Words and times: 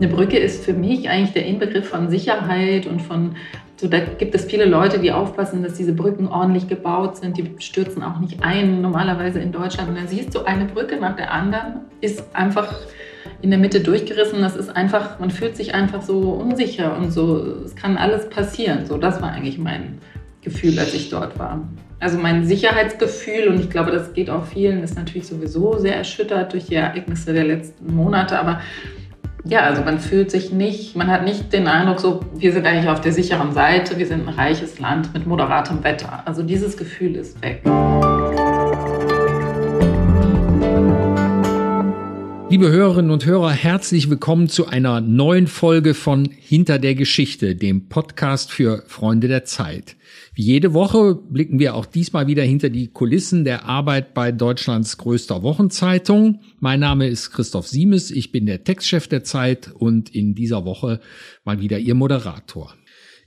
Eine 0.00 0.08
Brücke 0.08 0.38
ist 0.38 0.64
für 0.64 0.72
mich 0.72 1.10
eigentlich 1.10 1.34
der 1.34 1.44
Inbegriff 1.44 1.86
von 1.86 2.08
Sicherheit 2.08 2.86
und 2.86 3.02
von, 3.02 3.36
so 3.76 3.86
da 3.86 3.98
gibt 4.00 4.34
es 4.34 4.46
viele 4.46 4.64
Leute, 4.64 4.98
die 4.98 5.12
aufpassen, 5.12 5.62
dass 5.62 5.74
diese 5.74 5.92
Brücken 5.92 6.26
ordentlich 6.26 6.68
gebaut 6.68 7.18
sind, 7.18 7.36
die 7.36 7.54
stürzen 7.58 8.02
auch 8.02 8.18
nicht 8.18 8.42
ein, 8.42 8.80
normalerweise 8.80 9.40
in 9.40 9.52
Deutschland. 9.52 9.90
Und 9.90 9.98
dann 9.98 10.08
siehst 10.08 10.34
du 10.34 10.44
eine 10.46 10.64
Brücke 10.64 10.96
nach 10.96 11.16
der 11.16 11.30
anderen, 11.30 11.82
ist 12.00 12.24
einfach 12.34 12.74
in 13.42 13.50
der 13.50 13.58
Mitte 13.58 13.80
durchgerissen. 13.80 14.40
Das 14.40 14.56
ist 14.56 14.74
einfach, 14.74 15.18
man 15.18 15.30
fühlt 15.30 15.54
sich 15.54 15.74
einfach 15.74 16.00
so 16.00 16.30
unsicher 16.30 16.96
und 16.96 17.10
so, 17.10 17.44
es 17.62 17.76
kann 17.76 17.98
alles 17.98 18.30
passieren. 18.30 18.86
So, 18.86 18.96
das 18.96 19.20
war 19.20 19.32
eigentlich 19.32 19.58
mein 19.58 19.98
Gefühl, 20.40 20.78
als 20.78 20.94
ich 20.94 21.10
dort 21.10 21.38
war. 21.38 21.68
Also 21.98 22.16
mein 22.16 22.46
Sicherheitsgefühl, 22.46 23.48
und 23.48 23.60
ich 23.60 23.68
glaube, 23.68 23.90
das 23.90 24.14
geht 24.14 24.30
auch 24.30 24.46
vielen, 24.46 24.82
ist 24.82 24.96
natürlich 24.96 25.26
sowieso 25.26 25.76
sehr 25.76 25.96
erschüttert 25.96 26.54
durch 26.54 26.68
die 26.68 26.76
Ereignisse 26.76 27.34
der 27.34 27.44
letzten 27.44 27.94
Monate. 27.94 28.38
Aber 28.38 28.62
ja, 29.44 29.60
also 29.60 29.82
man 29.82 29.98
fühlt 29.98 30.30
sich 30.30 30.52
nicht, 30.52 30.96
man 30.96 31.08
hat 31.08 31.24
nicht 31.24 31.52
den 31.52 31.66
Eindruck, 31.66 32.00
so, 32.00 32.20
wir 32.34 32.52
sind 32.52 32.66
eigentlich 32.66 32.88
auf 32.88 33.00
der 33.00 33.12
sicheren 33.12 33.52
Seite, 33.52 33.98
wir 33.98 34.06
sind 34.06 34.28
ein 34.28 34.34
reiches 34.34 34.78
Land 34.78 35.14
mit 35.14 35.26
moderatem 35.26 35.82
Wetter. 35.82 36.22
Also 36.24 36.42
dieses 36.42 36.76
Gefühl 36.76 37.16
ist 37.16 37.40
weg. 37.42 37.62
Liebe 42.50 42.68
Hörerinnen 42.68 43.12
und 43.12 43.26
Hörer, 43.26 43.52
herzlich 43.52 44.10
willkommen 44.10 44.48
zu 44.48 44.66
einer 44.66 45.00
neuen 45.00 45.46
Folge 45.46 45.94
von 45.94 46.24
Hinter 46.24 46.80
der 46.80 46.96
Geschichte, 46.96 47.54
dem 47.54 47.88
Podcast 47.88 48.50
für 48.50 48.82
Freunde 48.88 49.28
der 49.28 49.44
Zeit. 49.44 49.94
Wie 50.34 50.42
jede 50.42 50.74
Woche 50.74 51.14
blicken 51.14 51.60
wir 51.60 51.76
auch 51.76 51.86
diesmal 51.86 52.26
wieder 52.26 52.42
hinter 52.42 52.68
die 52.68 52.88
Kulissen 52.88 53.44
der 53.44 53.66
Arbeit 53.66 54.14
bei 54.14 54.32
Deutschlands 54.32 54.98
größter 54.98 55.44
Wochenzeitung. 55.44 56.40
Mein 56.58 56.80
Name 56.80 57.06
ist 57.06 57.30
Christoph 57.30 57.68
Siemes, 57.68 58.10
ich 58.10 58.32
bin 58.32 58.46
der 58.46 58.64
Textchef 58.64 59.06
der 59.06 59.22
Zeit 59.22 59.70
und 59.72 60.12
in 60.12 60.34
dieser 60.34 60.64
Woche 60.64 60.98
mal 61.44 61.60
wieder 61.60 61.78
Ihr 61.78 61.94
Moderator. 61.94 62.74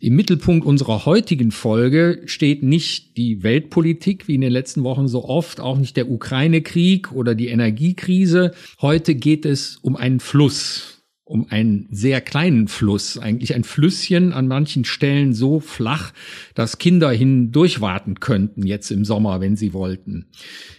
Im 0.04 0.18
Mittelpunkt 0.18 0.66
unserer 0.66 1.06
heutigen 1.06 1.52
Folge 1.52 2.24
steht 2.26 2.62
nicht 2.62 3.16
die 3.16 3.42
Weltpolitik, 3.42 4.28
wie 4.28 4.36
in 4.36 4.42
den 4.42 4.52
letzten 4.52 4.84
Wochen 4.84 5.08
so 5.08 5.24
oft, 5.24 5.62
auch 5.62 5.78
nicht 5.78 5.96
der 5.96 6.12
Ukraine-Krieg 6.12 7.14
oder 7.14 7.36
die 7.36 7.48
Energiekrise. 7.48 8.52
Heute 8.82 9.16
geht 9.16 9.46
es 9.46 9.78
um 9.78 9.96
einen 9.96 10.20
Fluss, 10.20 11.06
um 11.24 11.48
einen 11.50 11.88
sehr 11.90 12.20
kleinen 12.20 12.68
Fluss, 12.68 13.18
eigentlich 13.18 13.56
ein 13.56 13.64
Flüsschen 13.64 14.34
an 14.34 14.50
manchen 14.50 14.84
Stellen 14.84 15.34
so 15.34 15.62
flach, 15.62 16.12
dass 16.54 16.80
Kinder 16.80 17.10
hindurchwarten 17.10 18.20
könnten 18.20 18.68
jetzt 18.68 18.92
im 18.92 19.06
Sommer, 19.06 19.40
wenn 19.40 19.56
sie 19.56 19.72
wollten. 19.72 20.26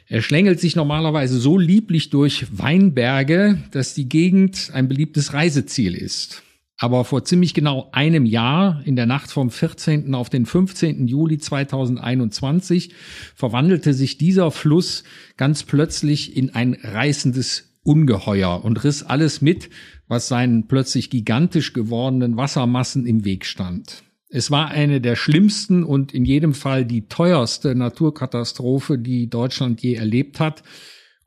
Er 0.06 0.20
schlängelt 0.20 0.60
sich 0.60 0.76
normalerweise 0.76 1.38
so 1.38 1.56
lieblich 1.56 2.10
durch 2.10 2.44
Weinberge, 2.52 3.56
dass 3.70 3.94
die 3.94 4.06
Gegend 4.06 4.70
ein 4.74 4.86
beliebtes 4.86 5.32
Reiseziel 5.32 5.94
ist. 5.94 6.42
Aber 6.84 7.06
vor 7.06 7.24
ziemlich 7.24 7.54
genau 7.54 7.88
einem 7.92 8.26
Jahr, 8.26 8.82
in 8.84 8.94
der 8.94 9.06
Nacht 9.06 9.30
vom 9.30 9.48
14. 9.48 10.14
auf 10.14 10.28
den 10.28 10.44
15. 10.44 11.08
Juli 11.08 11.38
2021, 11.38 12.92
verwandelte 13.34 13.94
sich 13.94 14.18
dieser 14.18 14.50
Fluss 14.50 15.02
ganz 15.38 15.62
plötzlich 15.62 16.36
in 16.36 16.54
ein 16.54 16.74
reißendes 16.74 17.78
Ungeheuer 17.84 18.62
und 18.62 18.84
riss 18.84 19.02
alles 19.02 19.40
mit, 19.40 19.70
was 20.08 20.28
seinen 20.28 20.68
plötzlich 20.68 21.08
gigantisch 21.08 21.72
gewordenen 21.72 22.36
Wassermassen 22.36 23.06
im 23.06 23.24
Weg 23.24 23.46
stand. 23.46 24.02
Es 24.28 24.50
war 24.50 24.68
eine 24.68 25.00
der 25.00 25.16
schlimmsten 25.16 25.84
und 25.84 26.12
in 26.12 26.26
jedem 26.26 26.52
Fall 26.52 26.84
die 26.84 27.08
teuerste 27.08 27.74
Naturkatastrophe, 27.74 28.98
die 28.98 29.30
Deutschland 29.30 29.80
je 29.80 29.94
erlebt 29.94 30.38
hat. 30.38 30.62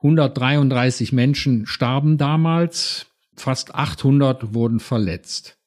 133 0.03 1.13
Menschen 1.13 1.65
starben 1.65 2.19
damals, 2.19 3.06
fast 3.39 3.75
800 3.75 4.53
wurden 4.53 4.79
verletzt. 4.79 5.57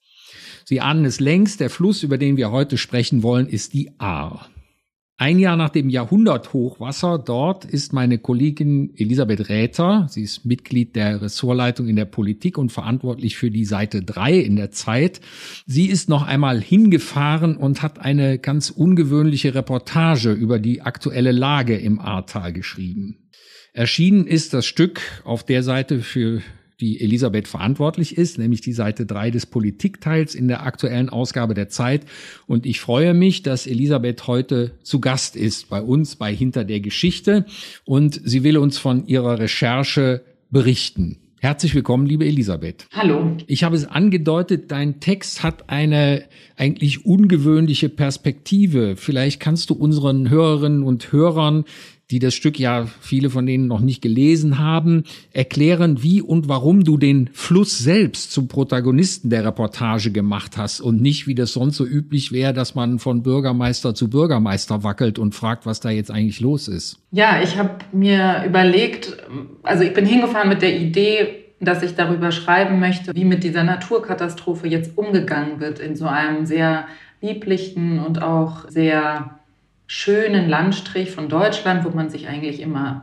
Sie 0.65 0.81
ahnen 0.81 1.05
es 1.05 1.21
längst, 1.21 1.61
der 1.61 1.71
Fluss, 1.71 2.03
über 2.03 2.19
den 2.19 2.37
wir 2.37 2.51
heute 2.51 2.79
sprechen 2.79 3.23
wollen, 3.23 3.47
ist 3.47 3.73
die 3.73 3.99
Ahr. 3.99 4.49
Ein 5.21 5.39
Jahr 5.39 5.59
nach 5.59 5.69
dem 5.69 5.91
Jahrhunderthochwasser 5.91 7.19
dort 7.19 7.67
ist 7.67 7.93
meine 7.93 8.17
Kollegin 8.17 8.95
Elisabeth 8.97 9.51
Räther, 9.51 10.07
sie 10.09 10.23
ist 10.23 10.47
Mitglied 10.47 10.97
der 10.97 11.21
Ressortleitung 11.21 11.89
in 11.89 11.97
der 11.97 12.07
Politik 12.07 12.57
und 12.57 12.73
verantwortlich 12.73 13.37
für 13.37 13.51
die 13.51 13.67
Seite 13.67 14.03
3 14.03 14.39
in 14.39 14.57
der 14.57 14.71
Zeit. 14.71 15.21
Sie 15.67 15.91
ist 15.91 16.09
noch 16.09 16.23
einmal 16.23 16.59
hingefahren 16.59 17.59
und 17.59 17.83
hat 17.83 17.99
eine 17.99 18.39
ganz 18.39 18.71
ungewöhnliche 18.71 19.55
Reportage 19.55 20.33
über 20.33 20.59
die 20.59 20.81
aktuelle 20.81 21.33
Lage 21.33 21.77
im 21.77 22.01
Ahrtal 22.01 22.55
geschrieben. 22.55 23.29
Erschienen 23.75 24.27
ist 24.27 24.55
das 24.55 24.65
Stück 24.65 25.03
auf 25.25 25.45
der 25.45 25.63
Seite 25.63 26.01
für 26.01 26.41
die 26.81 27.01
Elisabeth 27.01 27.49
verantwortlich 27.49 28.17
ist, 28.17 28.39
nämlich 28.39 28.61
die 28.61 28.73
Seite 28.73 29.07
3 29.07 29.31
des 29.31 29.47
Politikteils 29.47 30.35
in 30.35 30.49
der 30.49 30.65
aktuellen 30.65 31.09
Ausgabe 31.09 31.55
der 31.55 31.69
Zeit. 31.69 32.07
Und 32.47 32.67
ich 32.67 32.81
freue 32.81 33.15
mich, 33.15 33.43
dass 33.43 33.67
Elisabeth 33.67 34.27
heute 34.27 34.73
zu 34.83 35.01
Gast 35.01 35.37
ist 35.37 35.69
bei 35.69 35.83
uns 35.83 36.17
bei 36.17 36.35
Hinter 36.35 36.65
der 36.65 36.81
Geschichte 36.81 37.45
und 37.85 38.21
sie 38.25 38.45
will 38.45 38.59
uns 38.59 38.79
von 38.79 39.07
ihrer 39.07 39.39
Recherche 39.39 40.23
berichten. 40.51 41.19
Herzlich 41.43 41.75
willkommen, 41.75 42.05
liebe 42.05 42.27
Elisabeth. 42.27 42.87
Hallo. 42.93 43.35
Ich 43.47 43.65
habe 43.65 43.75
es 43.75 43.87
angedeutet, 43.87 44.71
dein 44.71 45.01
Text 45.01 45.43
hat 45.43 45.71
eine 45.71 46.25
eigentlich 46.57 47.07
ungewöhnliche 47.07 47.89
Perspektive. 47.89 48.95
Vielleicht 48.97 49.41
kannst 49.41 49.71
du 49.71 49.75
unseren 49.75 50.29
Hörerinnen 50.29 50.83
und 50.83 51.13
Hörern 51.13 51.65
die 52.11 52.19
das 52.19 52.35
Stück 52.35 52.59
ja 52.59 52.87
viele 53.01 53.31
von 53.31 53.47
denen 53.47 53.67
noch 53.67 53.81
nicht 53.81 54.03
gelesen 54.03 54.59
haben, 54.59 55.05
erklären, 55.33 56.03
wie 56.03 56.21
und 56.21 56.49
warum 56.49 56.85
du 56.85 56.99
den 56.99 57.31
Fluss 57.33 57.79
selbst 57.79 58.33
zum 58.33 58.49
Protagonisten 58.49 59.31
der 59.31 59.45
Reportage 59.45 60.11
gemacht 60.11 60.57
hast 60.57 60.81
und 60.81 61.01
nicht, 61.01 61.27
wie 61.27 61.35
das 61.35 61.53
sonst 61.53 61.77
so 61.77 61.87
üblich 61.87 62.33
wäre, 62.33 62.53
dass 62.53 62.75
man 62.75 62.99
von 62.99 63.23
Bürgermeister 63.23 63.95
zu 63.95 64.11
Bürgermeister 64.11 64.83
wackelt 64.83 65.19
und 65.19 65.35
fragt, 65.35 65.67
was 65.67 65.81
da 65.81 65.91
jetzt 65.91 66.11
eigentlich 66.11 66.41
los 66.41 66.69
ist. 66.69 66.99
Ja, 67.13 67.41
ich 67.43 67.57
habe 67.57 67.71
mir 67.93 68.45
überlegt, 68.47 69.17
also 69.63 69.85
ich 69.85 69.95
bin 69.95 70.07
hingefahren 70.07 70.49
mit 70.49 70.63
der 70.63 70.79
Idee, 70.81 71.45
dass 71.61 71.83
ich 71.83 71.95
darüber 71.95 72.33
schreiben 72.33 72.81
möchte, 72.81 73.15
wie 73.15 73.25
mit 73.25 73.45
dieser 73.45 73.65
Naturkatastrophe 73.65 74.67
jetzt 74.67 74.97
umgegangen 74.97 75.61
wird 75.61 75.79
in 75.79 75.95
so 75.95 76.07
einem 76.07 76.47
sehr 76.47 76.87
lieblichen 77.21 77.99
und 77.99 78.23
auch 78.23 78.69
sehr 78.69 79.40
schönen 79.93 80.49
Landstrich 80.49 81.11
von 81.11 81.29
Deutschland, 81.29 81.85
wo 81.85 81.91
man 81.91 82.11
sich 82.11 82.29
eigentlich 82.29 82.61
immer 82.61 83.03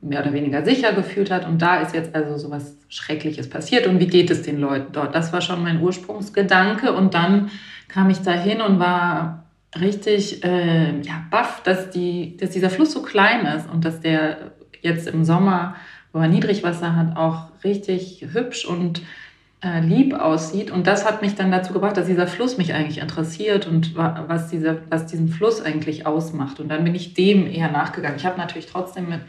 mehr 0.00 0.20
oder 0.20 0.32
weniger 0.32 0.64
sicher 0.64 0.92
gefühlt 0.92 1.32
hat. 1.32 1.44
Und 1.48 1.60
da 1.60 1.80
ist 1.80 1.96
jetzt 1.96 2.14
also 2.14 2.38
so 2.38 2.48
was 2.48 2.76
Schreckliches 2.88 3.50
passiert. 3.50 3.88
Und 3.88 3.98
wie 3.98 4.06
geht 4.06 4.30
es 4.30 4.42
den 4.42 4.60
Leuten 4.60 4.92
dort? 4.92 5.16
Das 5.16 5.32
war 5.32 5.40
schon 5.40 5.64
mein 5.64 5.80
Ursprungsgedanke. 5.80 6.92
Und 6.92 7.14
dann 7.14 7.50
kam 7.88 8.08
ich 8.08 8.18
dahin 8.18 8.60
und 8.60 8.78
war 8.78 9.46
richtig 9.80 10.44
äh, 10.44 11.00
ja, 11.00 11.24
baff, 11.32 11.60
dass, 11.64 11.90
die, 11.90 12.36
dass 12.36 12.50
dieser 12.50 12.70
Fluss 12.70 12.92
so 12.92 13.02
klein 13.02 13.44
ist 13.44 13.68
und 13.68 13.84
dass 13.84 13.98
der 13.98 14.52
jetzt 14.80 15.08
im 15.08 15.24
Sommer, 15.24 15.74
wo 16.12 16.20
er 16.20 16.28
Niedrigwasser 16.28 16.94
hat, 16.94 17.16
auch 17.16 17.48
richtig 17.64 18.24
hübsch 18.32 18.64
und 18.64 19.02
äh, 19.64 19.80
lieb 19.80 20.14
aussieht. 20.14 20.70
Und 20.70 20.86
das 20.86 21.04
hat 21.04 21.22
mich 21.22 21.34
dann 21.34 21.50
dazu 21.50 21.72
gebracht, 21.72 21.96
dass 21.96 22.06
dieser 22.06 22.26
Fluss 22.26 22.58
mich 22.58 22.74
eigentlich 22.74 22.98
interessiert 22.98 23.66
und 23.66 23.94
was, 23.96 24.48
dieser, 24.48 24.78
was 24.90 25.06
diesen 25.06 25.28
Fluss 25.28 25.62
eigentlich 25.62 26.06
ausmacht. 26.06 26.60
Und 26.60 26.68
dann 26.68 26.84
bin 26.84 26.94
ich 26.94 27.14
dem 27.14 27.46
eher 27.46 27.70
nachgegangen. 27.70 28.16
Ich 28.16 28.26
habe 28.26 28.38
natürlich 28.38 28.66
trotzdem 28.66 29.08
mit, 29.08 29.20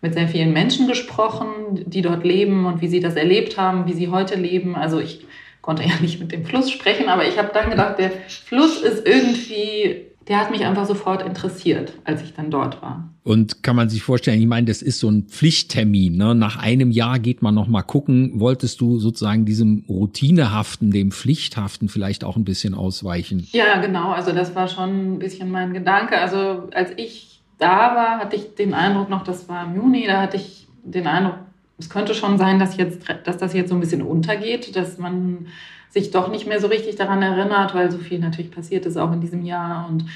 mit 0.00 0.14
sehr 0.14 0.28
vielen 0.28 0.52
Menschen 0.52 0.86
gesprochen, 0.86 1.84
die 1.86 2.02
dort 2.02 2.24
leben 2.24 2.66
und 2.66 2.80
wie 2.80 2.88
sie 2.88 3.00
das 3.00 3.16
erlebt 3.16 3.56
haben, 3.58 3.86
wie 3.86 3.92
sie 3.92 4.08
heute 4.08 4.36
leben. 4.36 4.76
Also 4.76 5.00
ich 5.00 5.26
konnte 5.60 5.82
ja 5.82 5.94
nicht 6.00 6.20
mit 6.20 6.32
dem 6.32 6.44
Fluss 6.44 6.70
sprechen, 6.70 7.08
aber 7.08 7.26
ich 7.26 7.36
habe 7.36 7.50
dann 7.52 7.70
gedacht, 7.70 7.98
der 7.98 8.12
Fluss 8.28 8.82
ist 8.82 9.06
irgendwie 9.06 10.09
der 10.28 10.38
hat 10.38 10.50
mich 10.50 10.64
einfach 10.64 10.86
sofort 10.86 11.22
interessiert, 11.22 11.92
als 12.04 12.22
ich 12.22 12.34
dann 12.34 12.50
dort 12.50 12.82
war. 12.82 13.08
Und 13.22 13.62
kann 13.62 13.76
man 13.76 13.88
sich 13.88 14.02
vorstellen, 14.02 14.40
ich 14.40 14.46
meine, 14.46 14.66
das 14.66 14.82
ist 14.82 15.00
so 15.00 15.10
ein 15.10 15.24
Pflichttermin. 15.24 16.16
Ne? 16.16 16.34
Nach 16.34 16.56
einem 16.56 16.90
Jahr 16.90 17.18
geht 17.18 17.42
man 17.42 17.54
noch 17.54 17.68
mal 17.68 17.82
gucken. 17.82 18.32
Wolltest 18.34 18.80
du 18.80 18.98
sozusagen 18.98 19.44
diesem 19.44 19.84
Routinehaften, 19.88 20.90
dem 20.90 21.10
Pflichthaften 21.10 21.88
vielleicht 21.88 22.24
auch 22.24 22.36
ein 22.36 22.44
bisschen 22.44 22.74
ausweichen? 22.74 23.46
Ja, 23.52 23.80
genau. 23.80 24.12
Also 24.12 24.32
das 24.32 24.54
war 24.54 24.68
schon 24.68 25.14
ein 25.14 25.18
bisschen 25.18 25.50
mein 25.50 25.74
Gedanke. 25.74 26.18
Also 26.18 26.68
als 26.72 26.92
ich 26.96 27.40
da 27.58 27.94
war, 27.94 28.18
hatte 28.18 28.36
ich 28.36 28.54
den 28.54 28.74
Eindruck 28.74 29.10
noch, 29.10 29.22
das 29.22 29.48
war 29.48 29.64
im 29.66 29.76
Juni, 29.76 30.06
da 30.06 30.22
hatte 30.22 30.36
ich 30.36 30.66
den 30.82 31.06
Eindruck, 31.06 31.36
es 31.78 31.90
könnte 31.90 32.14
schon 32.14 32.38
sein, 32.38 32.58
dass, 32.58 32.76
jetzt, 32.76 33.02
dass 33.24 33.38
das 33.38 33.52
jetzt 33.52 33.68
so 33.68 33.74
ein 33.74 33.80
bisschen 33.80 34.02
untergeht, 34.02 34.76
dass 34.76 34.98
man 34.98 35.46
sich 35.90 36.10
doch 36.10 36.28
nicht 36.28 36.46
mehr 36.46 36.60
so 36.60 36.68
richtig 36.68 36.96
daran 36.96 37.20
erinnert, 37.22 37.74
weil 37.74 37.90
so 37.90 37.98
viel 37.98 38.18
natürlich 38.18 38.50
passiert 38.50 38.86
ist 38.86 38.96
auch 38.96 39.12
in 39.12 39.20
diesem 39.20 39.44
Jahr. 39.44 39.88
Und 39.88 40.06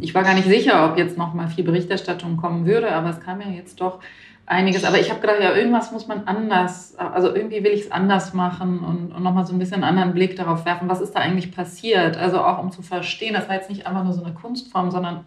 ich 0.00 0.14
war 0.14 0.22
gar 0.22 0.34
nicht 0.34 0.48
sicher, 0.48 0.90
ob 0.90 0.96
jetzt 0.96 1.18
noch 1.18 1.34
mal 1.34 1.48
viel 1.48 1.64
Berichterstattung 1.64 2.36
kommen 2.36 2.66
würde, 2.66 2.92
aber 2.92 3.10
es 3.10 3.20
kam 3.20 3.40
ja 3.40 3.48
jetzt 3.48 3.80
doch 3.80 3.98
einiges. 4.46 4.84
Aber 4.84 4.98
ich 4.98 5.10
habe 5.10 5.20
gedacht, 5.20 5.38
ja, 5.42 5.54
irgendwas 5.54 5.92
muss 5.92 6.06
man 6.06 6.26
anders, 6.26 6.96
also 6.96 7.34
irgendwie 7.34 7.62
will 7.64 7.72
ich 7.72 7.82
es 7.82 7.92
anders 7.92 8.32
machen 8.32 8.78
und, 8.80 9.12
und 9.12 9.22
nochmal 9.22 9.46
so 9.46 9.52
ein 9.52 9.58
bisschen 9.58 9.82
einen 9.82 9.96
anderen 9.98 10.14
Blick 10.14 10.36
darauf 10.36 10.64
werfen, 10.64 10.88
was 10.88 11.00
ist 11.00 11.12
da 11.12 11.20
eigentlich 11.20 11.52
passiert. 11.52 12.16
Also 12.16 12.40
auch 12.40 12.62
um 12.62 12.70
zu 12.70 12.82
verstehen, 12.82 13.34
das 13.34 13.48
war 13.48 13.56
jetzt 13.56 13.70
nicht 13.70 13.86
einfach 13.86 14.04
nur 14.04 14.12
so 14.12 14.24
eine 14.24 14.34
Kunstform, 14.34 14.90
sondern 14.90 15.26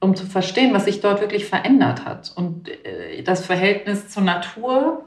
um 0.00 0.16
zu 0.16 0.26
verstehen, 0.26 0.72
was 0.72 0.86
sich 0.86 1.00
dort 1.00 1.20
wirklich 1.20 1.46
verändert 1.46 2.04
hat. 2.04 2.32
Und 2.34 2.68
äh, 2.68 3.22
das 3.22 3.44
Verhältnis 3.44 4.08
zur 4.08 4.22
Natur 4.22 5.04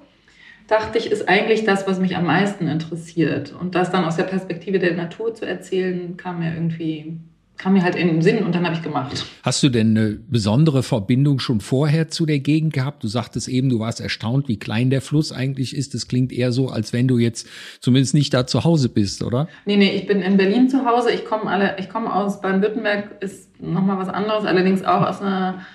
dachte 0.67 0.97
ich, 0.97 1.11
ist 1.11 1.29
eigentlich 1.29 1.63
das, 1.63 1.87
was 1.87 1.99
mich 1.99 2.15
am 2.15 2.25
meisten 2.25 2.67
interessiert. 2.67 3.53
Und 3.59 3.75
das 3.75 3.91
dann 3.91 4.05
aus 4.05 4.15
der 4.15 4.23
Perspektive 4.23 4.79
der 4.79 4.95
Natur 4.95 5.33
zu 5.33 5.45
erzählen, 5.45 6.17
kam 6.17 6.39
mir 6.39 6.53
irgendwie 6.53 7.19
kam 7.57 7.73
mir 7.73 7.83
halt 7.83 7.95
in 7.95 8.07
den 8.07 8.21
Sinn 8.21 8.43
und 8.43 8.53
dann 8.53 8.65
habe 8.65 8.75
ich 8.75 8.81
gemacht. 8.81 9.25
Hast 9.43 9.63
du 9.63 9.69
denn 9.69 9.97
eine 9.97 10.19
besondere 10.27 10.83
Verbindung 10.83 11.39
schon 11.39 11.61
vorher 11.61 12.09
zu 12.09 12.25
der 12.25 12.39
Gegend 12.39 12.73
gehabt? 12.73 13.03
Du 13.03 13.07
sagtest 13.07 13.47
eben, 13.47 13.69
du 13.69 13.79
warst 13.79 14.01
erstaunt, 14.01 14.47
wie 14.47 14.59
klein 14.59 14.89
der 14.89 15.01
Fluss 15.01 15.31
eigentlich 15.31 15.75
ist. 15.75 15.93
Das 15.93 16.07
klingt 16.07 16.33
eher 16.33 16.51
so, 16.51 16.69
als 16.69 16.91
wenn 16.91 17.07
du 17.07 17.17
jetzt 17.17 17.47
zumindest 17.79 18.13
nicht 18.13 18.33
da 18.33 18.45
zu 18.45 18.63
Hause 18.63 18.89
bist, 18.89 19.23
oder? 19.23 19.47
Nee, 19.65 19.77
nee, 19.77 19.95
ich 19.95 20.05
bin 20.05 20.21
in 20.21 20.37
Berlin 20.37 20.69
zu 20.69 20.85
Hause. 20.85 21.11
Ich 21.11 21.25
komme 21.25 21.49
alle, 21.49 21.77
ich 21.79 21.89
komme 21.89 22.13
aus 22.13 22.41
Baden-Württemberg, 22.41 23.23
ist 23.23 23.61
nochmal 23.61 23.97
was 23.97 24.09
anderes, 24.09 24.45
allerdings 24.45 24.83
auch 24.83 25.07
aus 25.07 25.21
einer 25.21 25.65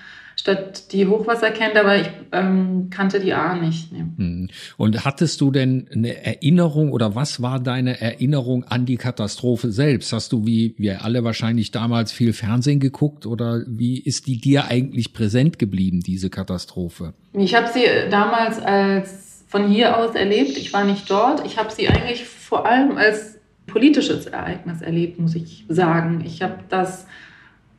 Stadt, 0.41 0.91
die 0.91 1.05
Hochwasser 1.05 1.51
kennt, 1.51 1.75
aber 1.75 2.01
ich 2.01 2.09
ähm, 2.31 2.89
kannte 2.89 3.19
die 3.19 3.31
A 3.31 3.53
nicht. 3.53 3.91
Nee. 3.91 4.05
Hm. 4.17 4.49
Und 4.75 5.05
hattest 5.05 5.39
du 5.39 5.51
denn 5.51 5.87
eine 5.93 6.25
Erinnerung 6.25 6.91
oder 6.91 7.13
was 7.13 7.43
war 7.43 7.59
deine 7.59 8.01
Erinnerung 8.01 8.63
an 8.63 8.87
die 8.87 8.97
Katastrophe 8.97 9.71
selbst? 9.71 10.11
Hast 10.13 10.31
du 10.31 10.47
wie 10.47 10.73
wir 10.79 11.05
alle 11.05 11.23
wahrscheinlich 11.23 11.69
damals 11.69 12.11
viel 12.11 12.33
Fernsehen 12.33 12.79
geguckt 12.79 13.27
oder 13.27 13.61
wie 13.67 13.99
ist 13.99 14.25
die 14.25 14.41
dir 14.41 14.65
eigentlich 14.65 15.13
präsent 15.13 15.59
geblieben, 15.59 15.99
diese 15.99 16.31
Katastrophe? 16.31 17.13
Ich 17.33 17.53
habe 17.53 17.67
sie 17.71 17.85
damals 18.09 18.57
als 18.59 19.45
von 19.47 19.67
hier 19.67 19.95
aus 19.95 20.15
erlebt. 20.15 20.57
Ich 20.57 20.73
war 20.73 20.85
nicht 20.85 21.07
dort. 21.07 21.45
Ich 21.45 21.59
habe 21.59 21.71
sie 21.71 21.87
eigentlich 21.87 22.25
vor 22.25 22.65
allem 22.65 22.97
als 22.97 23.37
politisches 23.67 24.25
Ereignis 24.25 24.81
erlebt, 24.81 25.19
muss 25.19 25.35
ich 25.35 25.65
sagen. 25.69 26.23
Ich 26.25 26.41
habe 26.41 26.63
das 26.67 27.05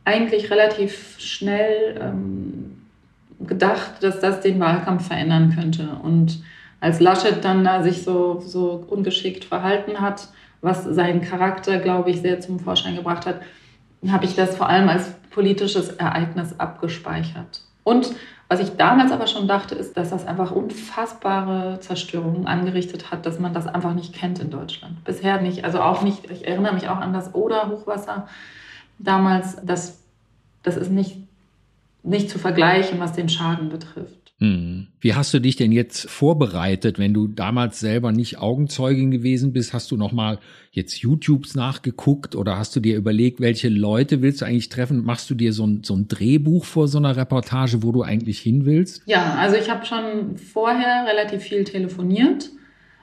eigentlich 0.04 0.50
relativ 0.50 1.18
schnell 1.18 1.98
ähm, 2.00 2.82
gedacht, 3.40 4.02
dass 4.02 4.20
das 4.20 4.40
den 4.40 4.60
Wahlkampf 4.60 5.06
verändern 5.08 5.54
könnte. 5.54 5.88
Und 6.02 6.42
als 6.80 7.00
Laschet 7.00 7.44
dann 7.44 7.64
da 7.64 7.82
sich 7.82 8.02
so, 8.02 8.40
so 8.40 8.84
ungeschickt 8.88 9.44
verhalten 9.44 10.00
hat, 10.00 10.28
was 10.60 10.84
seinen 10.84 11.22
Charakter, 11.22 11.78
glaube 11.78 12.10
ich, 12.10 12.20
sehr 12.20 12.40
zum 12.40 12.60
Vorschein 12.60 12.96
gebracht 12.96 13.26
hat, 13.26 13.40
habe 14.08 14.24
ich 14.24 14.34
das 14.34 14.56
vor 14.56 14.68
allem 14.68 14.88
als 14.88 15.12
politisches 15.30 15.90
Ereignis 15.90 16.58
abgespeichert. 16.58 17.62
Und 17.84 18.14
was 18.48 18.60
ich 18.60 18.76
damals 18.76 19.12
aber 19.12 19.26
schon 19.26 19.48
dachte, 19.48 19.74
ist, 19.74 19.96
dass 19.96 20.10
das 20.10 20.26
einfach 20.26 20.50
unfassbare 20.50 21.80
Zerstörungen 21.80 22.46
angerichtet 22.46 23.10
hat, 23.10 23.24
dass 23.24 23.38
man 23.38 23.54
das 23.54 23.66
einfach 23.66 23.94
nicht 23.94 24.12
kennt 24.12 24.40
in 24.40 24.50
Deutschland. 24.50 25.02
Bisher 25.04 25.40
nicht. 25.40 25.64
Also 25.64 25.80
auch 25.80 26.02
nicht, 26.02 26.30
ich 26.30 26.46
erinnere 26.46 26.74
mich 26.74 26.88
auch 26.88 26.98
an 26.98 27.12
das 27.12 27.34
Oder-Hochwasser 27.34 28.28
damals, 28.98 29.56
das, 29.64 30.00
das 30.62 30.76
ist 30.76 30.90
nicht, 30.90 31.16
nicht 32.02 32.30
zu 32.30 32.38
vergleichen, 32.38 32.98
was 33.00 33.12
den 33.12 33.28
Schaden 33.28 33.68
betrifft. 33.68 34.22
Hm. 34.42 34.88
Wie 35.00 35.14
hast 35.14 35.32
du 35.32 35.40
dich 35.40 35.54
denn 35.54 35.70
jetzt 35.70 36.10
vorbereitet, 36.10 36.98
wenn 36.98 37.14
du 37.14 37.28
damals 37.28 37.78
selber 37.78 38.10
nicht 38.10 38.38
Augenzeugin 38.38 39.12
gewesen 39.12 39.52
bist? 39.52 39.72
Hast 39.72 39.92
du 39.92 39.96
noch 39.96 40.10
mal 40.10 40.40
jetzt 40.72 41.00
YouTubes 41.00 41.54
nachgeguckt 41.54 42.34
oder 42.34 42.58
hast 42.58 42.74
du 42.74 42.80
dir 42.80 42.96
überlegt, 42.96 43.40
welche 43.40 43.68
Leute 43.68 44.20
willst 44.20 44.40
du 44.40 44.46
eigentlich 44.46 44.68
treffen? 44.68 45.04
Machst 45.04 45.30
du 45.30 45.36
dir 45.36 45.52
so 45.52 45.64
ein, 45.64 45.84
so 45.84 45.94
ein 45.94 46.08
Drehbuch 46.08 46.64
vor 46.64 46.88
so 46.88 46.98
einer 46.98 47.16
Reportage, 47.16 47.84
wo 47.84 47.92
du 47.92 48.02
eigentlich 48.02 48.40
hin 48.40 48.66
willst? 48.66 49.02
Ja, 49.06 49.34
also 49.34 49.54
ich 49.54 49.70
habe 49.70 49.86
schon 49.86 50.36
vorher 50.36 51.06
relativ 51.06 51.42
viel 51.42 51.62
telefoniert 51.62 52.50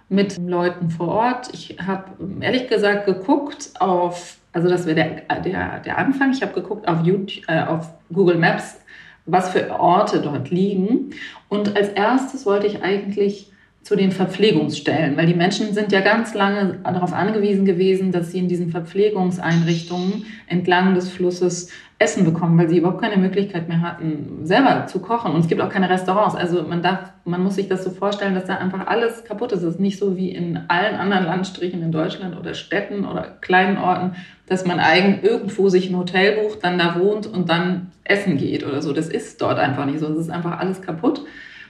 mit 0.10 0.38
Leuten 0.38 0.90
vor 0.90 1.08
Ort. 1.08 1.50
Ich 1.54 1.78
habe 1.86 2.06
ehrlich 2.42 2.68
gesagt 2.68 3.06
geguckt 3.06 3.72
auf 3.80 4.40
also 4.52 4.68
das 4.68 4.86
wäre 4.86 4.96
der, 4.96 5.42
der, 5.42 5.80
der 5.80 5.98
Anfang. 5.98 6.32
Ich 6.32 6.42
habe 6.42 6.54
geguckt 6.54 6.88
auf, 6.88 7.04
YouTube, 7.04 7.48
äh, 7.48 7.64
auf 7.64 7.94
Google 8.12 8.38
Maps, 8.38 8.82
was 9.26 9.50
für 9.50 9.70
Orte 9.80 10.22
dort 10.22 10.50
liegen. 10.50 11.12
Und 11.50 11.76
als 11.76 11.90
erstes 11.90 12.46
wollte 12.46 12.68
ich 12.68 12.82
eigentlich 12.82 13.52
zu 13.90 13.96
den 13.96 14.12
Verpflegungsstellen, 14.12 15.18
weil 15.18 15.26
die 15.26 15.34
Menschen 15.34 15.74
sind 15.74 15.92
ja 15.92 16.02
ganz 16.02 16.36
lange 16.36 16.78
darauf 16.84 17.12
angewiesen 17.12 17.66
gewesen, 17.66 18.12
dass 18.12 18.32
sie 18.32 18.38
in 18.38 18.48
diesen 18.48 18.70
Verpflegungseinrichtungen 18.70 20.28
entlang 20.46 20.94
des 20.94 21.10
Flusses 21.10 21.72
Essen 21.98 22.24
bekommen, 22.24 22.56
weil 22.60 22.70
sie 22.70 22.78
überhaupt 22.78 23.02
keine 23.02 23.18
Möglichkeit 23.18 23.68
mehr 23.68 23.82
hatten, 23.82 24.42
selber 24.44 24.86
zu 24.86 25.00
kochen. 25.00 25.32
Und 25.32 25.40
es 25.40 25.48
gibt 25.48 25.60
auch 25.60 25.70
keine 25.70 25.90
Restaurants. 25.90 26.36
Also 26.36 26.62
man 26.62 26.84
darf, 26.84 27.14
man 27.26 27.42
muss 27.42 27.56
sich 27.56 27.68
das 27.68 27.84
so 27.84 27.90
vorstellen, 27.90 28.36
dass 28.36 28.46
da 28.46 28.58
einfach 28.58 28.86
alles 28.86 29.24
kaputt 29.24 29.54
ist. 29.54 29.64
Es 29.64 29.74
ist 29.74 29.80
nicht 29.80 29.98
so 29.98 30.16
wie 30.16 30.30
in 30.30 30.60
allen 30.68 30.94
anderen 30.94 31.26
Landstrichen 31.26 31.82
in 31.82 31.92
Deutschland 31.92 32.38
oder 32.38 32.54
Städten 32.54 33.06
oder 33.06 33.24
kleinen 33.42 33.80
Orten, 33.80 34.12
dass 34.46 34.68
man 34.68 34.80
eigen 34.80 35.24
irgendwo 35.24 35.70
sich 35.70 35.90
ein 35.90 35.98
Hotel 35.98 36.44
bucht, 36.44 36.64
dann 36.64 36.78
da 36.78 37.00
wohnt 37.00 37.26
und 37.26 37.50
dann 37.50 37.88
essen 38.04 38.38
geht 38.38 38.64
oder 38.64 38.84
so. 38.84 38.94
Das 38.94 39.10
ist 39.10 39.42
dort 39.42 39.58
einfach 39.58 39.88
nicht 39.88 39.98
so. 39.98 40.06
Es 40.10 40.20
ist 40.20 40.30
einfach 40.30 40.60
alles 40.60 40.84
kaputt. 40.84 41.24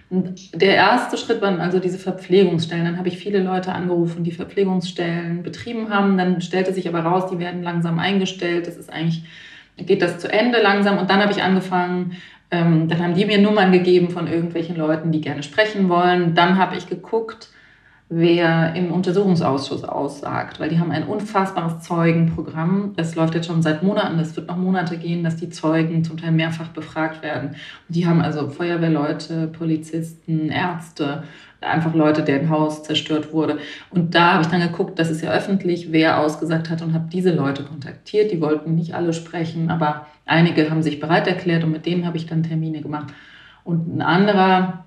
Und 0.10 0.60
der 0.60 0.76
erste 0.76 1.18
Schritt 1.18 1.42
waren 1.42 1.62
also 1.62 1.80
diese 1.80 2.00
Verpflegungsstellen. 2.00 2.86
Dann 2.86 2.98
habe 2.98 3.10
ich 3.10 3.18
viele 3.18 3.44
Leute 3.44 3.74
angerufen, 3.74 4.24
die 4.24 4.32
Verpflegungsstellen 4.32 5.44
betrieben 5.44 5.90
haben. 5.90 6.18
Dann 6.18 6.42
stellte 6.42 6.74
sich 6.74 6.88
aber 6.88 7.02
raus, 7.02 7.30
die 7.32 7.38
werden 7.38 7.62
langsam 7.62 8.00
eingestellt. 8.00 8.66
Das 8.66 8.76
ist 8.76 8.92
eigentlich 8.92 9.24
geht 9.86 10.02
das 10.02 10.20
zu 10.20 10.32
Ende 10.32 10.62
langsam 10.62 10.98
und 10.98 11.10
dann 11.10 11.22
habe 11.22 11.32
ich 11.32 11.44
angefangen, 11.44 12.18
ähm, 12.52 12.88
dann 12.88 13.02
haben 13.02 13.14
die 13.14 13.26
mir 13.26 13.40
Nummern 13.40 13.72
gegeben 13.72 14.10
von 14.10 14.28
irgendwelchen 14.28 14.76
Leuten, 14.76 15.12
die 15.12 15.22
gerne 15.22 15.44
sprechen 15.44 15.90
wollen. 15.90 16.36
Dann 16.36 16.58
habe 16.58 16.76
ich 16.76 16.88
geguckt, 16.88 17.50
wer 18.12 18.74
im 18.76 18.92
Untersuchungsausschuss 18.92 19.84
aussagt, 19.84 20.60
weil 20.60 20.70
die 20.70 20.80
haben 20.80 20.92
ein 20.92 21.06
unfassbares 21.06 21.82
Zeugenprogramm. 21.82 22.94
Das 22.96 23.14
läuft 23.14 23.36
jetzt 23.36 23.46
schon 23.46 23.62
seit 23.62 23.84
Monaten, 23.84 24.18
das 24.18 24.36
wird 24.36 24.48
noch 24.48 24.58
Monate 24.58 24.98
gehen, 24.98 25.24
dass 25.24 25.36
die 25.36 25.52
Zeugen 25.52 26.04
zum 26.04 26.18
Teil 26.18 26.32
mehrfach 26.32 26.70
befragt 26.70 27.22
werden. 27.22 27.50
Und 27.50 27.96
die 27.96 28.08
haben 28.08 28.22
also 28.22 28.50
Feuerwehrleute, 28.50 29.48
Polizisten, 29.48 30.50
Ärzte, 30.50 31.24
einfach 31.62 31.94
Leute, 31.94 32.24
deren 32.24 32.50
Haus 32.50 32.82
zerstört 32.82 33.32
wurde. 33.32 33.60
Und 33.92 34.16
da 34.16 34.34
habe 34.34 34.42
ich 34.42 34.50
dann 34.50 34.62
geguckt, 34.62 34.98
das 34.98 35.12
ist 35.12 35.22
ja 35.22 35.32
öffentlich, 35.32 35.92
wer 35.92 36.20
ausgesagt 36.20 36.72
hat 36.72 36.82
und 36.82 36.94
habe 36.96 37.10
diese 37.12 37.32
Leute 37.32 37.64
kontaktiert. 37.64 38.32
Die 38.32 38.42
wollten 38.42 38.74
nicht 38.74 38.96
alle 38.96 39.14
sprechen, 39.14 39.70
aber 39.70 40.08
einige 40.26 40.72
haben 40.72 40.82
sich 40.82 41.00
bereit 41.00 41.28
erklärt 41.28 41.64
und 41.64 41.72
mit 41.72 41.86
denen 41.86 42.08
habe 42.08 42.18
ich 42.18 42.26
dann 42.26 42.42
Termine 42.42 42.82
gemacht. 42.82 43.14
Und 43.64 43.96
ein 43.96 44.02
anderer 44.02 44.86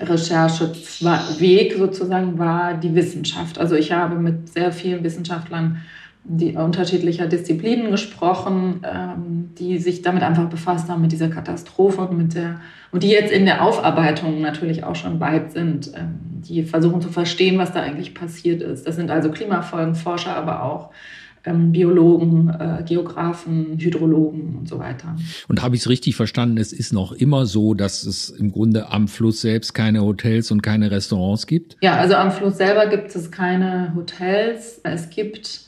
Rechercheweg 0.00 1.74
sozusagen 1.76 2.38
war 2.38 2.74
die 2.74 2.94
Wissenschaft. 2.94 3.58
Also 3.58 3.74
ich 3.74 3.92
habe 3.92 4.16
mit 4.16 4.48
sehr 4.48 4.72
vielen 4.72 5.04
Wissenschaftlern 5.04 5.82
die 6.24 6.56
unterschiedlicher 6.56 7.26
Disziplinen 7.26 7.90
gesprochen, 7.90 8.80
ähm, 8.82 9.50
die 9.58 9.78
sich 9.78 10.00
damit 10.00 10.22
einfach 10.22 10.48
befasst 10.48 10.88
haben, 10.88 11.02
mit 11.02 11.12
dieser 11.12 11.28
Katastrophe 11.28 12.00
und 12.00 12.16
mit 12.16 12.34
der 12.34 12.60
und 12.92 13.02
die 13.02 13.10
jetzt 13.10 13.32
in 13.32 13.44
der 13.44 13.62
Aufarbeitung 13.62 14.40
natürlich 14.40 14.84
auch 14.84 14.94
schon 14.94 15.20
weit 15.20 15.52
sind, 15.52 15.92
ähm, 15.94 16.14
die 16.40 16.62
versuchen 16.62 17.02
zu 17.02 17.10
verstehen, 17.10 17.58
was 17.58 17.72
da 17.72 17.80
eigentlich 17.80 18.14
passiert 18.14 18.62
ist. 18.62 18.86
Das 18.86 18.96
sind 18.96 19.10
also 19.10 19.30
Klimafolgenforscher, 19.30 20.34
aber 20.34 20.62
auch 20.62 20.90
ähm, 21.44 21.72
Biologen, 21.72 22.48
äh, 22.48 22.82
Geografen, 22.84 23.78
Hydrologen 23.78 24.56
und 24.56 24.68
so 24.68 24.78
weiter. 24.78 25.16
Und 25.48 25.62
habe 25.62 25.74
ich 25.76 25.82
es 25.82 25.88
richtig 25.88 26.16
verstanden, 26.16 26.58
es 26.58 26.72
ist 26.72 26.92
noch 26.92 27.12
immer 27.12 27.46
so, 27.46 27.74
dass 27.74 28.04
es 28.04 28.30
im 28.30 28.52
Grunde 28.52 28.90
am 28.90 29.08
Fluss 29.08 29.40
selbst 29.40 29.74
keine 29.74 30.02
Hotels 30.02 30.50
und 30.50 30.62
keine 30.62 30.90
Restaurants 30.90 31.46
gibt? 31.46 31.76
Ja, 31.82 31.96
also 31.96 32.14
am 32.14 32.30
Fluss 32.30 32.56
selber 32.56 32.86
gibt 32.86 33.14
es 33.14 33.30
keine 33.30 33.92
Hotels. 33.94 34.80
Es 34.84 35.10
gibt 35.10 35.60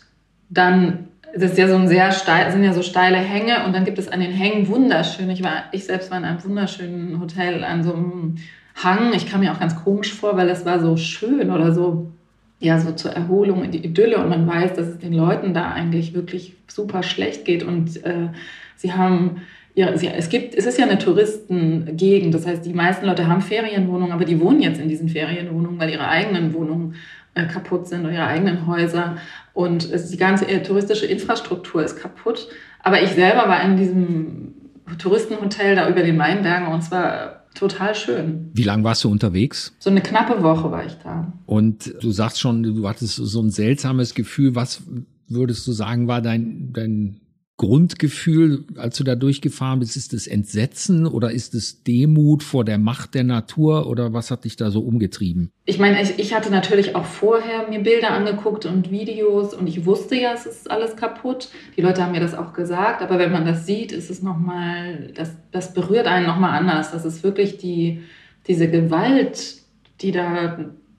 dann 0.48 1.08
das 1.34 1.52
ist 1.52 1.58
ja 1.58 1.68
so 1.68 1.74
ein 1.74 1.88
sehr 1.88 2.12
steil, 2.12 2.50
sind 2.50 2.64
ja 2.64 2.72
so 2.72 2.82
steile 2.82 3.18
Hänge 3.18 3.66
und 3.66 3.74
dann 3.74 3.84
gibt 3.84 3.98
es 3.98 4.08
an 4.08 4.20
den 4.20 4.30
Hängen 4.30 4.68
wunderschön. 4.68 5.28
Ich 5.28 5.42
war, 5.42 5.64
ich 5.72 5.84
selbst 5.84 6.10
war 6.10 6.16
in 6.16 6.24
einem 6.24 6.42
wunderschönen 6.42 7.20
Hotel 7.20 7.62
an 7.62 7.84
so 7.84 7.92
einem 7.92 8.36
Hang. 8.82 9.12
Ich 9.14 9.28
kam 9.28 9.40
mir 9.40 9.52
auch 9.52 9.60
ganz 9.60 9.76
komisch 9.76 10.14
vor, 10.14 10.36
weil 10.36 10.48
es 10.48 10.64
war 10.64 10.80
so 10.80 10.96
schön 10.96 11.50
oder 11.50 11.72
so 11.72 12.10
ja, 12.58 12.78
so 12.80 12.92
zur 12.92 13.12
Erholung 13.12 13.64
in 13.64 13.70
die 13.70 13.84
Idylle 13.84 14.18
und 14.18 14.28
man 14.28 14.46
weiß, 14.46 14.74
dass 14.74 14.86
es 14.86 14.98
den 14.98 15.12
Leuten 15.12 15.52
da 15.52 15.70
eigentlich 15.70 16.14
wirklich 16.14 16.54
super 16.68 17.02
schlecht 17.02 17.44
geht 17.44 17.62
und 17.62 18.04
äh, 18.04 18.28
sie 18.76 18.92
haben 18.92 19.42
ja, 19.76 19.90
es 19.90 20.30
gibt, 20.30 20.54
es 20.54 20.64
ist 20.64 20.78
ja 20.78 20.86
eine 20.86 20.96
Touristengegend, 20.96 22.32
das 22.32 22.46
heißt, 22.46 22.64
die 22.64 22.72
meisten 22.72 23.04
Leute 23.04 23.28
haben 23.28 23.42
Ferienwohnungen, 23.42 24.10
aber 24.10 24.24
die 24.24 24.40
wohnen 24.40 24.62
jetzt 24.62 24.80
in 24.80 24.88
diesen 24.88 25.10
Ferienwohnungen, 25.10 25.78
weil 25.78 25.90
ihre 25.90 26.08
eigenen 26.08 26.54
Wohnungen 26.54 26.94
äh, 27.34 27.44
kaputt 27.44 27.86
sind 27.86 28.00
oder 28.00 28.14
ihre 28.14 28.26
eigenen 28.26 28.66
Häuser 28.66 29.18
und 29.52 29.84
es, 29.92 30.08
die 30.08 30.16
ganze 30.16 30.48
äh, 30.48 30.62
touristische 30.62 31.04
Infrastruktur 31.04 31.84
ist 31.84 32.00
kaputt. 32.00 32.48
Aber 32.82 33.02
ich 33.02 33.10
selber 33.10 33.48
war 33.48 33.62
in 33.62 33.76
diesem 33.76 34.54
Touristenhotel 34.96 35.76
da 35.76 35.90
über 35.90 36.02
den 36.02 36.18
Weinbergen 36.18 36.68
und 36.68 36.80
zwar 36.80 37.44
total 37.56 37.94
schön. 37.94 38.50
Wie 38.52 38.62
lange 38.62 38.84
warst 38.84 39.04
du 39.04 39.10
unterwegs? 39.10 39.74
So 39.78 39.90
eine 39.90 40.00
knappe 40.00 40.42
Woche 40.42 40.70
war 40.70 40.84
ich 40.84 40.94
da. 41.02 41.32
Und 41.46 41.94
du 42.00 42.10
sagst 42.10 42.40
schon, 42.40 42.62
du 42.62 42.88
hattest 42.88 43.16
so 43.16 43.40
ein 43.40 43.50
seltsames 43.50 44.14
Gefühl. 44.14 44.54
Was 44.54 44.82
würdest 45.28 45.66
du 45.66 45.72
sagen, 45.72 46.08
war 46.08 46.22
dein, 46.22 46.72
dein 46.72 47.20
Grundgefühl, 47.58 48.64
als 48.76 48.98
du 48.98 49.04
da 49.04 49.14
durchgefahren 49.14 49.78
bist? 49.78 49.96
Ist 49.96 50.12
es 50.12 50.26
Entsetzen 50.26 51.06
oder 51.06 51.30
ist 51.30 51.54
es 51.54 51.82
Demut 51.82 52.42
vor 52.42 52.64
der 52.64 52.76
Macht 52.76 53.14
der 53.14 53.24
Natur 53.24 53.88
oder 53.88 54.12
was 54.12 54.30
hat 54.30 54.44
dich 54.44 54.56
da 54.56 54.70
so 54.70 54.80
umgetrieben? 54.80 55.50
Ich 55.64 55.78
meine, 55.78 56.02
ich, 56.02 56.18
ich 56.18 56.34
hatte 56.34 56.50
natürlich 56.50 56.94
auch 56.94 57.06
vorher 57.06 57.68
mir 57.68 57.80
Bilder 57.80 58.10
angeguckt 58.10 58.66
und 58.66 58.90
Videos 58.90 59.54
und 59.54 59.68
ich 59.68 59.86
wusste 59.86 60.16
ja, 60.16 60.34
es 60.34 60.44
ist 60.44 60.70
alles 60.70 60.96
kaputt. 60.96 61.48
Die 61.76 61.80
Leute 61.80 62.02
haben 62.02 62.12
mir 62.12 62.20
das 62.20 62.34
auch 62.34 62.52
gesagt, 62.52 63.00
aber 63.00 63.18
wenn 63.18 63.32
man 63.32 63.46
das 63.46 63.64
sieht, 63.64 63.90
ist 63.90 64.10
es 64.10 64.22
nochmal, 64.22 65.12
das, 65.14 65.32
das 65.50 65.72
berührt 65.72 66.06
einen 66.06 66.26
nochmal 66.26 66.58
anders. 66.58 66.92
Das 66.92 67.06
ist 67.06 67.24
wirklich 67.24 67.56
die, 67.56 68.02
diese 68.46 68.68
Gewalt, 68.68 69.62
die 70.02 70.12
da 70.12 70.58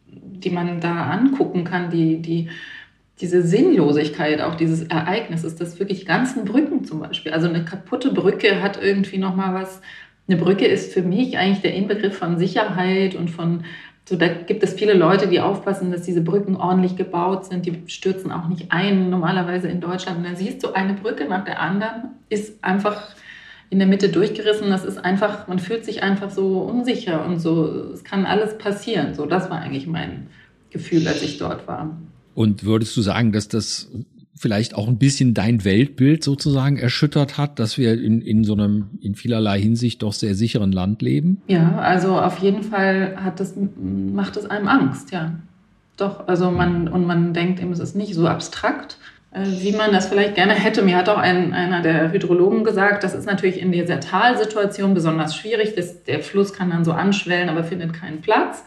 die 0.10 0.50
man 0.50 0.80
da 0.80 1.10
angucken 1.10 1.64
kann, 1.64 1.90
die, 1.90 2.22
die, 2.22 2.50
diese 3.20 3.42
Sinnlosigkeit 3.42 4.42
auch 4.42 4.56
dieses 4.56 4.84
Ereignisses, 4.84 5.56
das 5.56 5.80
wirklich 5.80 6.06
ganzen 6.06 6.46
Brücken 6.46 6.86
zum 6.86 7.00
Beispiel. 7.00 7.32
Also 7.32 7.48
eine 7.48 7.66
kaputte 7.66 8.12
Brücke 8.12 8.62
hat 8.62 8.82
irgendwie 8.82 9.18
nochmal 9.18 9.54
was. 9.54 9.82
Eine 10.28 10.38
Brücke 10.38 10.66
ist 10.66 10.94
für 10.94 11.02
mich 11.02 11.38
eigentlich 11.38 11.62
der 11.62 11.74
Inbegriff 11.74 12.18
von 12.18 12.38
Sicherheit 12.38 13.16
und 13.16 13.30
von 13.30 13.64
so, 14.08 14.16
da 14.16 14.30
gibt 14.30 14.64
es 14.64 14.74
viele 14.74 14.94
Leute, 14.94 15.28
die 15.28 15.42
aufpassen, 15.42 15.92
dass 15.92 16.04
diese 16.04 16.22
Brücken 16.22 16.56
ordentlich 16.56 16.96
gebaut 16.96 17.46
sind. 17.46 17.66
Die 17.66 17.84
stürzen 17.88 18.32
auch 18.32 18.48
nicht 18.48 18.72
ein, 18.72 19.10
normalerweise 19.10 19.68
in 19.68 19.82
Deutschland. 19.82 20.20
Und 20.20 20.24
dann 20.24 20.38
siehst 20.38 20.64
du 20.64 20.72
eine 20.72 20.94
Brücke 20.94 21.26
nach 21.26 21.44
der 21.44 21.60
anderen, 21.60 22.12
ist 22.30 22.64
einfach 22.64 23.16
in 23.70 23.80
der 23.80 23.88
Mitte 23.88 24.08
durchgerissen. 24.08 24.70
Das 24.70 24.86
ist 24.86 24.98
einfach, 24.98 25.50
man 25.50 25.60
fühlt 25.60 25.84
sich 25.84 26.04
einfach 26.04 26.30
so 26.30 26.60
unsicher 26.62 27.26
und 27.26 27.40
so, 27.40 27.92
es 27.94 28.06
kann 28.06 28.26
alles 28.26 28.58
passieren. 28.58 29.14
So, 29.14 29.26
das 29.26 29.50
war 29.50 29.60
eigentlich 29.60 29.88
mein 29.88 30.28
Gefühl, 30.70 31.06
als 31.06 31.22
ich 31.22 31.38
dort 31.38 31.68
war. 31.68 31.98
Und 32.38 32.66
würdest 32.66 32.96
du 32.96 33.02
sagen, 33.02 33.32
dass 33.32 33.48
das 33.48 33.90
vielleicht 34.36 34.76
auch 34.76 34.88
ein 34.88 35.00
bisschen 35.00 35.34
dein 35.34 35.66
Weltbild 35.66 36.24
sozusagen 36.24 36.78
erschüttert 36.78 37.40
hat, 37.40 37.58
dass 37.58 37.80
wir 37.80 38.00
in, 38.00 38.22
in 38.22 38.44
so 38.44 38.54
einem 38.54 38.92
in 39.02 39.16
vielerlei 39.16 39.60
Hinsicht 39.60 40.04
doch 40.04 40.14
sehr 40.14 40.36
sicheren 40.36 40.72
Land 40.72 41.02
leben? 41.02 41.42
Ja, 41.48 41.80
also 41.80 42.20
auf 42.20 42.38
jeden 42.38 42.62
Fall 42.62 43.18
hat 43.24 43.40
das, 43.40 43.56
macht 43.58 44.38
es 44.38 44.46
einem 44.46 44.68
Angst, 44.68 45.12
ja. 45.12 45.34
Doch, 45.98 46.28
also 46.28 46.52
man, 46.52 46.88
und 46.88 47.08
man 47.08 47.34
denkt 47.34 47.60
eben, 47.60 47.72
es 47.72 47.80
ist 47.80 47.96
nicht 47.96 48.14
so 48.14 48.28
abstrakt, 48.28 49.00
äh, 49.32 49.44
wie 49.62 49.72
man 49.72 49.92
das 49.92 50.06
vielleicht 50.06 50.36
gerne 50.36 50.54
hätte. 50.54 50.84
Mir 50.84 50.98
hat 50.98 51.10
auch 51.10 51.18
ein, 51.18 51.54
einer 51.54 51.82
der 51.82 52.12
Hydrologen 52.12 52.64
gesagt, 52.64 53.04
das 53.04 53.16
ist 53.16 53.26
natürlich 53.26 53.60
in 53.60 53.72
dieser 53.72 54.00
Talsituation 54.00 54.94
besonders 54.94 55.36
schwierig. 55.36 55.74
Das, 55.76 56.04
der 56.04 56.20
Fluss 56.20 56.54
kann 56.54 56.70
dann 56.70 56.86
so 56.86 56.92
anschwellen, 56.92 57.50
aber 57.50 57.64
findet 57.64 57.94
keinen 57.94 58.22
Platz. 58.22 58.64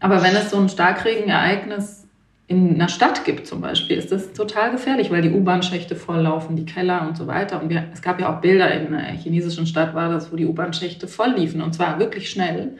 Aber 0.00 0.22
wenn 0.22 0.34
es 0.34 0.50
so 0.50 0.58
ein 0.58 0.70
Starkregenereignis 0.70 2.01
in 2.52 2.74
einer 2.74 2.88
Stadt 2.88 3.24
gibt 3.24 3.46
zum 3.46 3.62
Beispiel, 3.62 3.96
ist 3.96 4.12
das 4.12 4.34
total 4.34 4.72
gefährlich, 4.72 5.10
weil 5.10 5.22
die 5.22 5.30
U-Bahn-Schächte 5.30 5.96
volllaufen, 5.96 6.54
die 6.54 6.66
Keller 6.66 7.06
und 7.08 7.16
so 7.16 7.26
weiter. 7.26 7.62
Und 7.62 7.70
wir, 7.70 7.84
es 7.94 8.02
gab 8.02 8.20
ja 8.20 8.30
auch 8.30 8.42
Bilder 8.42 8.70
in 8.70 8.94
einer 8.94 9.12
chinesischen 9.12 9.66
Stadt, 9.66 9.94
war 9.94 10.10
das, 10.10 10.30
wo 10.30 10.36
die 10.36 10.44
U-Bahn-Schächte 10.44 11.08
voll 11.08 11.32
liefen 11.36 11.62
und 11.62 11.74
zwar 11.74 11.98
wirklich 11.98 12.28
schnell. 12.28 12.76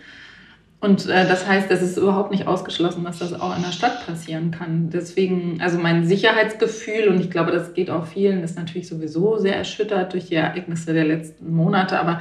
Und 0.81 1.09
äh, 1.09 1.27
das 1.27 1.47
heißt, 1.47 1.71
es 1.71 1.81
ist 1.81 1.97
überhaupt 1.97 2.33
nicht 2.33 2.47
ausgeschlossen, 2.47 3.05
dass 3.05 3.21
das 3.21 3.33
auch 3.33 3.57
in 3.57 3.63
der 3.63 3.73
Stadt 3.73 4.05
passieren 4.05 4.51
kann. 4.51 4.91
Deswegen, 4.91 5.59
also 5.63 5.79
mein 5.79 6.05
Sicherheitsgefühl, 6.05 7.09
und 7.09 7.21
ich 7.21 7.31
glaube, 7.31 7.53
das 7.53 7.73
geht 7.73 7.89
auch 7.89 8.05
vielen, 8.05 8.43
ist 8.43 8.59
natürlich 8.59 8.89
sowieso 8.89 9.39
sehr 9.39 9.57
erschüttert 9.57 10.13
durch 10.13 10.27
die 10.27 10.35
Ereignisse 10.35 10.93
der 10.93 11.05
letzten 11.05 11.55
Monate. 11.55 11.99
Aber 11.99 12.21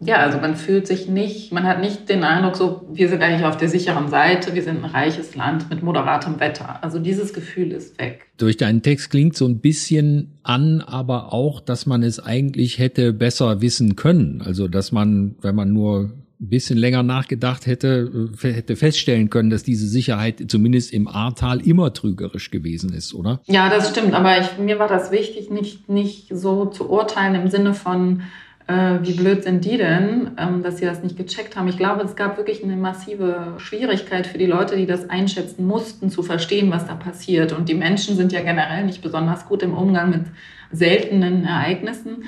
ja, 0.00 0.18
also 0.18 0.38
man 0.38 0.54
fühlt 0.54 0.86
sich 0.86 1.08
nicht, 1.08 1.52
man 1.52 1.64
hat 1.64 1.80
nicht 1.80 2.08
den 2.08 2.22
Eindruck, 2.22 2.54
so, 2.54 2.86
wir 2.92 3.08
sind 3.08 3.20
eigentlich 3.20 3.44
auf 3.44 3.56
der 3.56 3.68
sicheren 3.68 4.08
Seite, 4.08 4.54
wir 4.54 4.62
sind 4.62 4.84
ein 4.84 4.90
reiches 4.90 5.34
Land 5.34 5.70
mit 5.70 5.82
moderatem 5.82 6.38
Wetter. 6.38 6.82
Also 6.84 7.00
dieses 7.00 7.32
Gefühl 7.32 7.72
ist 7.72 7.98
weg. 7.98 8.26
Durch 8.36 8.56
deinen 8.56 8.82
Text 8.82 9.10
klingt 9.10 9.36
so 9.36 9.46
ein 9.46 9.58
bisschen 9.58 10.38
an, 10.44 10.82
aber 10.82 11.32
auch, 11.32 11.60
dass 11.60 11.86
man 11.86 12.04
es 12.04 12.20
eigentlich 12.20 12.78
hätte 12.78 13.12
besser 13.12 13.60
wissen 13.60 13.96
können. 13.96 14.40
Also, 14.40 14.68
dass 14.68 14.92
man, 14.92 15.34
wenn 15.42 15.56
man 15.56 15.72
nur 15.72 16.12
ein 16.40 16.48
bisschen 16.48 16.78
länger 16.78 17.02
nachgedacht 17.02 17.66
hätte, 17.66 18.30
äh, 18.40 18.52
hätte 18.52 18.76
feststellen 18.76 19.28
können, 19.30 19.50
dass 19.50 19.64
diese 19.64 19.88
Sicherheit 19.88 20.44
zumindest 20.46 20.92
im 20.92 21.08
Ahrtal 21.08 21.60
immer 21.60 21.92
trügerisch 21.92 22.52
gewesen 22.52 22.92
ist, 22.92 23.14
oder? 23.14 23.40
Ja, 23.46 23.68
das 23.68 23.90
stimmt. 23.90 24.14
Aber 24.14 24.38
ich, 24.40 24.58
mir 24.58 24.78
war 24.78 24.86
das 24.86 25.10
wichtig, 25.10 25.50
nicht, 25.50 25.88
nicht 25.88 26.28
so 26.32 26.66
zu 26.66 26.88
urteilen 26.88 27.34
im 27.34 27.48
Sinne 27.48 27.74
von, 27.74 28.22
äh, 28.68 28.98
wie 29.02 29.14
blöd 29.14 29.42
sind 29.42 29.64
die 29.64 29.78
denn, 29.78 30.32
ähm, 30.36 30.62
dass 30.62 30.76
sie 30.76 30.84
das 30.84 31.02
nicht 31.02 31.16
gecheckt 31.16 31.56
haben. 31.56 31.68
Ich 31.68 31.78
glaube, 31.78 32.02
es 32.02 32.16
gab 32.16 32.36
wirklich 32.36 32.62
eine 32.62 32.76
massive 32.76 33.54
Schwierigkeit 33.56 34.26
für 34.26 34.38
die 34.38 34.46
Leute, 34.46 34.76
die 34.76 34.86
das 34.86 35.08
einschätzen 35.08 35.66
mussten, 35.66 36.10
zu 36.10 36.22
verstehen, 36.22 36.70
was 36.70 36.86
da 36.86 36.94
passiert. 36.94 37.52
Und 37.52 37.68
die 37.68 37.74
Menschen 37.74 38.16
sind 38.16 38.30
ja 38.30 38.42
generell 38.42 38.84
nicht 38.84 39.02
besonders 39.02 39.46
gut 39.46 39.62
im 39.62 39.74
Umgang 39.74 40.10
mit 40.10 40.22
seltenen 40.70 41.44
Ereignissen. 41.44 42.24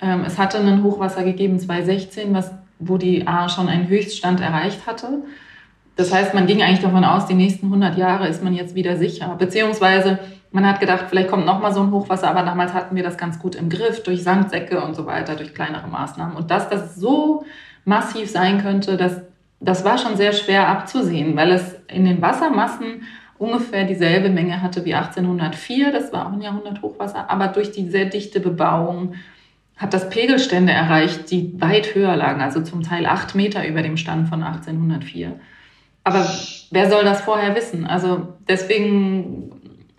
Ähm, 0.00 0.22
es 0.24 0.38
hatte 0.38 0.58
ein 0.58 0.84
Hochwasser 0.84 1.24
gegeben 1.24 1.58
2016, 1.58 2.32
was, 2.32 2.52
wo 2.78 2.96
die 2.96 3.26
A 3.26 3.48
schon 3.48 3.68
einen 3.68 3.88
Höchststand 3.88 4.40
erreicht 4.40 4.86
hatte. 4.86 5.24
Das 6.00 6.14
heißt, 6.14 6.32
man 6.32 6.46
ging 6.46 6.62
eigentlich 6.62 6.80
davon 6.80 7.04
aus, 7.04 7.26
die 7.26 7.34
nächsten 7.34 7.66
100 7.66 7.98
Jahre 7.98 8.26
ist 8.26 8.42
man 8.42 8.54
jetzt 8.54 8.74
wieder 8.74 8.96
sicher. 8.96 9.36
Beziehungsweise 9.38 10.18
man 10.50 10.66
hat 10.66 10.80
gedacht, 10.80 11.04
vielleicht 11.10 11.28
kommt 11.28 11.44
noch 11.44 11.60
mal 11.60 11.74
so 11.74 11.82
ein 11.82 11.90
Hochwasser, 11.90 12.30
aber 12.30 12.42
damals 12.42 12.72
hatten 12.72 12.96
wir 12.96 13.02
das 13.02 13.18
ganz 13.18 13.38
gut 13.38 13.54
im 13.54 13.68
Griff 13.68 14.02
durch 14.02 14.22
Sandsäcke 14.22 14.80
und 14.82 14.96
so 14.96 15.04
weiter, 15.04 15.36
durch 15.36 15.52
kleinere 15.52 15.88
Maßnahmen. 15.88 16.36
Und 16.36 16.50
dass 16.50 16.70
das 16.70 16.96
so 16.96 17.44
massiv 17.84 18.30
sein 18.30 18.62
könnte, 18.62 18.96
das, 18.96 19.20
das 19.60 19.84
war 19.84 19.98
schon 19.98 20.16
sehr 20.16 20.32
schwer 20.32 20.68
abzusehen, 20.68 21.36
weil 21.36 21.50
es 21.50 21.76
in 21.88 22.06
den 22.06 22.22
Wassermassen 22.22 23.02
ungefähr 23.36 23.84
dieselbe 23.84 24.30
Menge 24.30 24.62
hatte 24.62 24.86
wie 24.86 24.94
1804. 24.94 25.92
Das 25.92 26.14
war 26.14 26.28
auch 26.28 26.32
ein 26.32 26.40
Jahrhundert-Hochwasser, 26.40 27.28
aber 27.28 27.48
durch 27.48 27.72
die 27.72 27.90
sehr 27.90 28.06
dichte 28.06 28.40
Bebauung 28.40 29.16
hat 29.76 29.92
das 29.92 30.08
Pegelstände 30.08 30.72
erreicht, 30.72 31.30
die 31.30 31.60
weit 31.60 31.94
höher 31.94 32.16
lagen, 32.16 32.40
also 32.40 32.62
zum 32.62 32.82
Teil 32.82 33.04
acht 33.04 33.34
Meter 33.34 33.68
über 33.68 33.82
dem 33.82 33.98
Stand 33.98 34.30
von 34.30 34.42
1804. 34.42 35.38
Aber 36.04 36.26
wer 36.70 36.90
soll 36.90 37.04
das 37.04 37.20
vorher 37.20 37.54
wissen? 37.54 37.86
Also 37.86 38.34
deswegen 38.48 39.50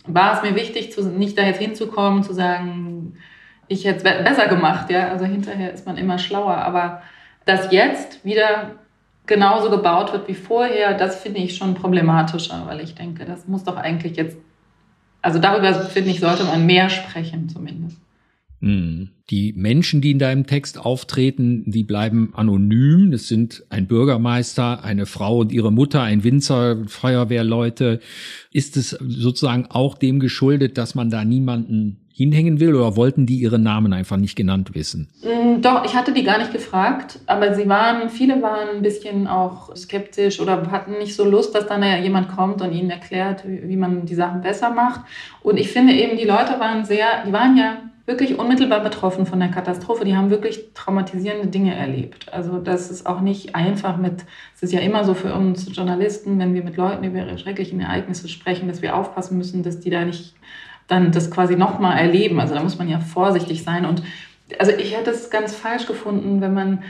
war 0.05 0.35
es 0.35 0.49
mir 0.49 0.55
wichtig, 0.55 0.91
zu, 0.91 1.03
nicht 1.03 1.37
da 1.37 1.43
jetzt 1.43 1.59
hinzukommen, 1.61 2.23
zu 2.23 2.33
sagen, 2.33 3.17
ich 3.67 3.85
hätte 3.85 3.97
es 3.97 4.23
besser 4.23 4.47
gemacht. 4.47 4.89
Ja? 4.89 5.09
Also 5.09 5.25
hinterher 5.25 5.71
ist 5.71 5.85
man 5.85 5.97
immer 5.97 6.17
schlauer. 6.17 6.55
Aber 6.55 7.01
dass 7.45 7.71
jetzt 7.71 8.23
wieder 8.25 8.71
genauso 9.25 9.69
gebaut 9.69 10.11
wird 10.11 10.27
wie 10.27 10.33
vorher, 10.33 10.93
das 10.93 11.21
finde 11.21 11.39
ich 11.39 11.55
schon 11.55 11.75
problematischer, 11.75 12.63
weil 12.67 12.81
ich 12.81 12.95
denke, 12.95 13.25
das 13.25 13.47
muss 13.47 13.63
doch 13.63 13.77
eigentlich 13.77 14.17
jetzt, 14.17 14.37
also 15.21 15.39
darüber 15.39 15.73
finde 15.73 16.09
ich, 16.09 16.19
sollte 16.19 16.43
man 16.43 16.65
mehr 16.65 16.89
sprechen 16.89 17.47
zumindest. 17.47 17.97
Hm. 18.59 19.09
Die 19.31 19.53
Menschen, 19.53 20.01
die 20.01 20.11
in 20.11 20.19
deinem 20.19 20.45
Text 20.45 20.77
auftreten, 20.77 21.63
die 21.65 21.85
bleiben 21.85 22.31
anonym. 22.33 23.13
Es 23.13 23.29
sind 23.29 23.63
ein 23.69 23.87
Bürgermeister, 23.87 24.83
eine 24.83 25.05
Frau 25.05 25.39
und 25.39 25.53
ihre 25.53 25.71
Mutter, 25.71 26.01
ein 26.01 26.25
Winzer, 26.25 26.83
Feuerwehrleute. 26.87 28.01
Ist 28.51 28.75
es 28.75 28.89
sozusagen 28.89 29.67
auch 29.67 29.97
dem 29.97 30.19
geschuldet, 30.19 30.77
dass 30.77 30.95
man 30.95 31.09
da 31.09 31.23
niemanden 31.23 32.00
hinhängen 32.21 32.59
will 32.59 32.75
oder 32.75 32.95
wollten 32.95 33.25
die 33.25 33.35
ihre 33.35 33.59
Namen 33.59 33.93
einfach 33.93 34.17
nicht 34.17 34.35
genannt 34.35 34.73
wissen? 34.73 35.09
Hm, 35.21 35.61
doch, 35.61 35.85
ich 35.85 35.95
hatte 35.95 36.13
die 36.13 36.23
gar 36.23 36.37
nicht 36.37 36.53
gefragt, 36.53 37.19
aber 37.25 37.53
sie 37.53 37.67
waren, 37.67 38.09
viele 38.09 38.41
waren 38.41 38.77
ein 38.77 38.81
bisschen 38.81 39.27
auch 39.27 39.75
skeptisch 39.75 40.39
oder 40.39 40.71
hatten 40.71 40.97
nicht 40.97 41.15
so 41.15 41.23
Lust, 41.23 41.53
dass 41.55 41.67
dann 41.67 41.83
jemand 42.03 42.29
kommt 42.29 42.61
und 42.61 42.71
ihnen 42.73 42.89
erklärt, 42.89 43.43
wie 43.45 43.75
man 43.75 44.05
die 44.05 44.15
Sachen 44.15 44.41
besser 44.41 44.71
macht. 44.71 45.01
Und 45.41 45.57
ich 45.57 45.71
finde 45.71 45.93
eben, 45.93 46.17
die 46.17 46.25
Leute 46.25 46.59
waren 46.59 46.85
sehr, 46.85 47.25
die 47.25 47.33
waren 47.33 47.57
ja 47.57 47.77
wirklich 48.05 48.37
unmittelbar 48.37 48.81
betroffen 48.81 49.25
von 49.25 49.39
der 49.39 49.49
Katastrophe. 49.49 50.05
Die 50.05 50.15
haben 50.15 50.29
wirklich 50.29 50.73
traumatisierende 50.73 51.47
Dinge 51.47 51.75
erlebt. 51.75 52.31
Also 52.31 52.57
das 52.57 52.91
ist 52.91 53.05
auch 53.05 53.21
nicht 53.21 53.55
einfach 53.55 53.97
mit, 53.97 54.25
es 54.55 54.63
ist 54.63 54.73
ja 54.73 54.79
immer 54.79 55.03
so 55.03 55.13
für 55.13 55.33
uns 55.33 55.73
Journalisten, 55.75 56.39
wenn 56.39 56.53
wir 56.53 56.63
mit 56.63 56.77
Leuten 56.77 57.03
über 57.03 57.19
ihre 57.19 57.37
schrecklichen 57.37 57.79
Ereignisse 57.79 58.27
sprechen, 58.27 58.67
dass 58.67 58.81
wir 58.81 58.95
aufpassen 58.95 59.37
müssen, 59.37 59.63
dass 59.63 59.79
die 59.79 59.89
da 59.89 60.03
nicht 60.03 60.33
dann 60.91 61.11
das 61.11 61.31
quasi 61.31 61.55
nochmal 61.55 61.97
erleben. 61.97 62.39
Also 62.39 62.53
da 62.53 62.61
muss 62.61 62.77
man 62.77 62.89
ja 62.89 62.99
vorsichtig 62.99 63.63
sein. 63.63 63.85
Und 63.85 64.03
also 64.59 64.71
ich 64.73 64.95
hätte 64.95 65.11
es 65.11 65.29
ganz 65.29 65.55
falsch 65.55 65.87
gefunden, 65.87 66.41
wenn 66.41 66.53
man 66.53 66.83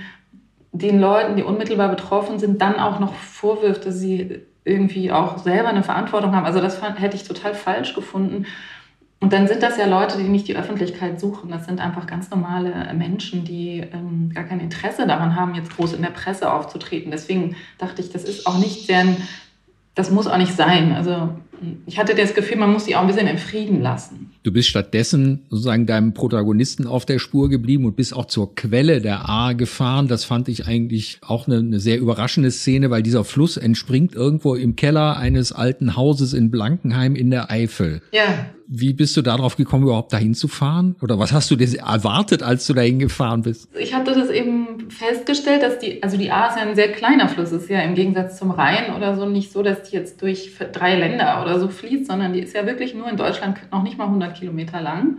den 0.72 1.00
Leuten, 1.00 1.36
die 1.36 1.43
unmittelbar 1.43 1.89
betroffen 1.89 2.39
sind, 2.39 2.62
dann 2.62 2.79
auch 2.79 3.00
noch 3.00 3.13
vorwirft, 3.13 3.86
dass 3.86 4.00
sie 4.00 4.41
irgendwie 4.63 5.12
auch 5.12 5.38
selber 5.38 5.70
eine 5.70 5.84
Verantwortung 5.84 6.36
haben. 6.36 6.46
Also 6.46 6.62
das 6.62 6.81
hätte 6.81 7.15
ich 7.15 7.27
total 7.27 7.53
falsch 7.53 7.93
gefunden. 7.93 8.46
Und 9.20 9.34
dann 9.34 9.48
sind 9.48 9.62
das 9.62 9.77
ja 9.77 9.86
Leute, 9.86 10.17
die 10.17 10.24
nicht 10.24 10.48
die 10.48 10.58
Öffentlichkeit 10.58 11.20
suchen. 11.20 11.51
Das 11.51 11.65
sind 11.65 11.79
einfach 11.79 12.08
ganz 12.08 12.31
normale 12.31 12.91
Menschen, 12.96 13.43
die 13.43 13.84
ähm, 13.93 14.31
gar 14.34 14.46
kein 14.46 14.60
Interesse 14.60 15.05
daran 15.05 15.36
haben, 15.36 15.53
jetzt 15.53 15.75
groß 15.75 15.93
in 15.93 16.01
der 16.01 16.10
Presse 16.10 16.51
aufzutreten. 16.51 17.12
Deswegen 17.12 17.55
dachte 17.77 18.01
ich, 18.01 18.12
das 18.12 18.24
ist 18.24 18.48
auch 18.48 18.58
nicht 18.58 18.88
sehr, 18.88 19.05
das 19.93 20.10
muss 20.10 20.25
auch 20.25 20.38
nicht 20.38 20.55
sein. 20.55 20.93
Also 20.93 21.29
ich 21.85 21.99
hatte 21.99 22.15
das 22.15 22.33
Gefühl, 22.33 22.57
man 22.57 22.71
muss 22.71 22.85
sie 22.85 22.95
auch 22.95 23.01
ein 23.01 23.07
bisschen 23.07 23.27
im 23.27 23.37
Frieden 23.37 23.81
lassen. 23.81 24.31
Du 24.43 24.51
bist 24.51 24.69
stattdessen 24.69 25.41
sozusagen 25.49 25.85
deinem 25.85 26.13
Protagonisten 26.13 26.87
auf 26.87 27.05
der 27.05 27.19
Spur 27.19 27.49
geblieben 27.49 27.85
und 27.85 27.95
bist 27.95 28.15
auch 28.15 28.25
zur 28.25 28.55
Quelle 28.55 29.01
der 29.01 29.29
A 29.29 29.53
gefahren. 29.53 30.07
Das 30.07 30.23
fand 30.23 30.49
ich 30.49 30.67
eigentlich 30.67 31.19
auch 31.21 31.47
eine, 31.47 31.57
eine 31.57 31.79
sehr 31.79 31.99
überraschende 31.99 32.51
Szene, 32.51 32.89
weil 32.89 33.03
dieser 33.03 33.23
Fluss 33.23 33.57
entspringt 33.57 34.15
irgendwo 34.15 34.55
im 34.55 34.75
Keller 34.75 35.17
eines 35.17 35.51
alten 35.51 35.95
Hauses 35.95 36.33
in 36.33 36.49
Blankenheim 36.49 37.15
in 37.15 37.29
der 37.29 37.51
Eifel. 37.51 38.01
Ja. 38.11 38.47
Wie 38.73 38.93
bist 38.93 39.17
du 39.17 39.21
darauf 39.21 39.57
gekommen, 39.57 39.83
überhaupt 39.83 40.13
dahin 40.13 40.33
zu 40.33 40.47
fahren? 40.47 40.95
Oder 41.01 41.19
was 41.19 41.33
hast 41.33 41.51
du 41.51 41.57
dir 41.57 41.67
erwartet, 41.79 42.41
als 42.41 42.65
du 42.67 42.73
dahin 42.73 42.99
gefahren 42.99 43.41
bist? 43.41 43.67
Ich 43.77 43.93
hatte 43.93 44.15
das 44.15 44.29
eben 44.29 44.89
festgestellt, 44.89 45.61
dass 45.61 45.77
die, 45.77 46.01
also 46.01 46.15
die 46.15 46.31
A 46.31 46.47
ist 46.47 46.55
ja 46.55 46.61
ein 46.61 46.75
sehr 46.75 46.93
kleiner 46.93 47.27
Fluss, 47.27 47.51
ist 47.51 47.69
ja 47.69 47.81
im 47.81 47.95
Gegensatz 47.95 48.37
zum 48.37 48.49
Rhein 48.49 48.95
oder 48.95 49.17
so 49.17 49.25
nicht 49.25 49.51
so, 49.51 49.61
dass 49.61 49.89
die 49.89 49.97
jetzt 49.97 50.21
durch 50.21 50.53
drei 50.71 50.95
Länder 50.95 51.41
oder 51.43 51.59
so 51.59 51.67
fließt, 51.67 52.07
sondern 52.07 52.31
die 52.31 52.39
ist 52.39 52.55
ja 52.55 52.65
wirklich 52.65 52.95
nur 52.95 53.09
in 53.09 53.17
Deutschland 53.17 53.57
noch 53.73 53.83
nicht 53.83 53.97
mal 53.97 54.05
100 54.05 54.39
Kilometer 54.39 54.79
lang. 54.79 55.17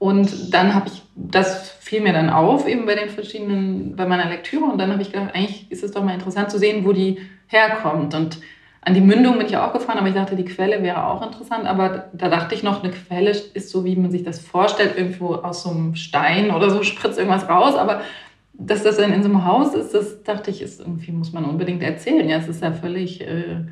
Und 0.00 0.52
dann 0.52 0.74
habe 0.74 0.88
ich, 0.88 1.00
das 1.14 1.70
fiel 1.78 2.00
mir 2.00 2.12
dann 2.12 2.28
auf, 2.28 2.66
eben 2.66 2.86
bei 2.86 2.96
den 2.96 3.08
verschiedenen, 3.08 3.94
bei 3.94 4.04
meiner 4.04 4.28
Lektüre. 4.28 4.64
Und 4.64 4.78
dann 4.78 4.90
habe 4.90 5.02
ich 5.02 5.12
gedacht, 5.12 5.32
eigentlich 5.32 5.70
ist 5.70 5.84
es 5.84 5.92
doch 5.92 6.02
mal 6.02 6.14
interessant 6.14 6.50
zu 6.50 6.58
sehen, 6.58 6.84
wo 6.84 6.92
die 6.92 7.18
herkommt. 7.46 8.16
Und 8.16 8.38
An 8.82 8.94
die 8.94 9.02
Mündung 9.02 9.36
bin 9.36 9.46
ich 9.46 9.56
auch 9.56 9.72
gefahren, 9.74 9.98
aber 9.98 10.08
ich 10.08 10.14
dachte, 10.14 10.36
die 10.36 10.44
Quelle 10.44 10.82
wäre 10.82 11.06
auch 11.06 11.22
interessant. 11.22 11.66
Aber 11.66 12.06
da 12.14 12.28
dachte 12.30 12.54
ich 12.54 12.62
noch, 12.62 12.82
eine 12.82 12.92
Quelle 12.92 13.30
ist 13.30 13.70
so, 13.70 13.84
wie 13.84 13.94
man 13.94 14.10
sich 14.10 14.22
das 14.22 14.40
vorstellt, 14.40 14.96
irgendwo 14.96 15.34
aus 15.34 15.62
so 15.64 15.70
einem 15.70 15.94
Stein 15.96 16.50
oder 16.50 16.70
so 16.70 16.82
spritzt 16.82 17.18
irgendwas 17.18 17.48
raus. 17.48 17.74
Aber 17.74 18.00
dass 18.54 18.82
das 18.82 18.96
dann 18.96 19.12
in 19.12 19.22
so 19.22 19.28
einem 19.28 19.44
Haus 19.44 19.74
ist, 19.74 19.92
das 19.92 20.22
dachte 20.22 20.50
ich, 20.50 20.62
ist 20.62 20.80
irgendwie, 20.80 21.12
muss 21.12 21.32
man 21.32 21.44
unbedingt 21.44 21.82
erzählen. 21.82 22.26
Ja, 22.28 22.38
es 22.38 22.48
ist 22.48 22.62
ja 22.62 22.72
völlig 22.72 23.20
äh, 23.20 23.64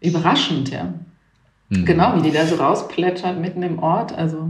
überraschend, 0.00 0.70
ja. 0.70 0.94
Mhm. 1.68 1.84
Genau, 1.84 2.16
wie 2.16 2.22
die 2.22 2.30
da 2.30 2.46
so 2.46 2.56
rausplätschert 2.56 3.38
mitten 3.38 3.62
im 3.62 3.78
Ort. 3.78 4.16
Also 4.16 4.48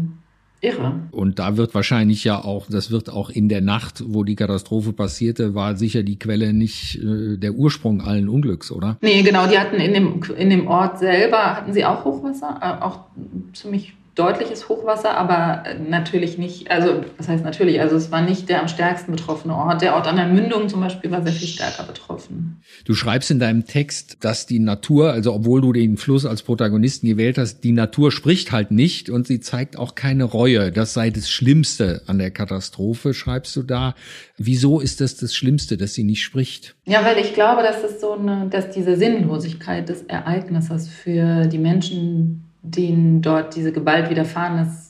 Irre. 0.60 1.00
Und 1.12 1.38
da 1.38 1.56
wird 1.56 1.74
wahrscheinlich 1.74 2.24
ja 2.24 2.44
auch, 2.44 2.66
das 2.68 2.90
wird 2.90 3.10
auch 3.10 3.30
in 3.30 3.48
der 3.48 3.60
Nacht, 3.60 4.02
wo 4.06 4.24
die 4.24 4.34
Katastrophe 4.34 4.92
passierte, 4.92 5.54
war 5.54 5.76
sicher 5.76 6.02
die 6.02 6.18
Quelle 6.18 6.52
nicht 6.52 6.96
äh, 6.96 7.36
der 7.36 7.52
Ursprung 7.52 8.00
allen 8.00 8.28
Unglücks, 8.28 8.72
oder? 8.72 8.96
Nee, 9.00 9.22
genau, 9.22 9.46
die 9.46 9.58
hatten 9.58 9.76
in 9.76 9.94
dem, 9.94 10.20
in 10.36 10.50
dem 10.50 10.66
Ort 10.66 10.98
selber, 10.98 11.56
hatten 11.56 11.72
sie 11.72 11.84
auch 11.84 12.04
Hochwasser, 12.04 12.58
äh, 12.60 12.84
auch 12.84 13.00
ziemlich 13.52 13.94
deutliches 14.18 14.68
Hochwasser, 14.68 15.16
aber 15.16 15.62
natürlich 15.88 16.38
nicht, 16.38 16.70
also 16.70 17.02
was 17.16 17.28
heißt 17.28 17.44
natürlich, 17.44 17.80
also 17.80 17.96
es 17.96 18.10
war 18.10 18.20
nicht 18.20 18.48
der 18.48 18.60
am 18.60 18.68
stärksten 18.68 19.12
betroffene 19.12 19.54
Ort. 19.54 19.80
Der 19.80 19.94
Ort 19.94 20.08
an 20.08 20.16
der 20.16 20.26
Mündung 20.26 20.68
zum 20.68 20.80
Beispiel 20.80 21.10
war 21.10 21.22
sehr 21.22 21.32
viel 21.32 21.46
stärker 21.46 21.84
betroffen. 21.84 22.60
Du 22.84 22.94
schreibst 22.94 23.30
in 23.30 23.38
deinem 23.38 23.64
Text, 23.64 24.18
dass 24.20 24.46
die 24.46 24.58
Natur, 24.58 25.12
also 25.12 25.32
obwohl 25.32 25.60
du 25.60 25.72
den 25.72 25.96
Fluss 25.96 26.26
als 26.26 26.42
Protagonisten 26.42 27.06
gewählt 27.06 27.38
hast, 27.38 27.62
die 27.62 27.72
Natur 27.72 28.10
spricht 28.10 28.50
halt 28.50 28.72
nicht 28.72 29.08
und 29.08 29.26
sie 29.26 29.38
zeigt 29.40 29.78
auch 29.78 29.94
keine 29.94 30.24
Reue. 30.24 30.72
Das 30.72 30.94
sei 30.94 31.10
das 31.10 31.30
Schlimmste 31.30 32.02
an 32.06 32.18
der 32.18 32.32
Katastrophe, 32.32 33.14
schreibst 33.14 33.54
du 33.54 33.62
da. 33.62 33.94
Wieso 34.36 34.80
ist 34.80 35.00
das 35.00 35.16
das 35.16 35.34
Schlimmste, 35.34 35.76
dass 35.76 35.94
sie 35.94 36.04
nicht 36.04 36.24
spricht? 36.24 36.74
Ja, 36.86 37.04
weil 37.04 37.18
ich 37.18 37.34
glaube, 37.34 37.62
dass 37.62 37.84
es 37.84 38.00
so 38.00 38.12
eine, 38.12 38.48
dass 38.50 38.70
diese 38.70 38.96
Sinnlosigkeit 38.96 39.88
des 39.88 40.02
Ereignisses 40.02 40.88
für 40.88 41.46
die 41.46 41.58
Menschen 41.58 42.47
denen 42.62 43.22
dort 43.22 43.56
diese 43.56 43.72
Gewalt 43.72 44.10
widerfahren 44.10 44.66
ist, 44.66 44.88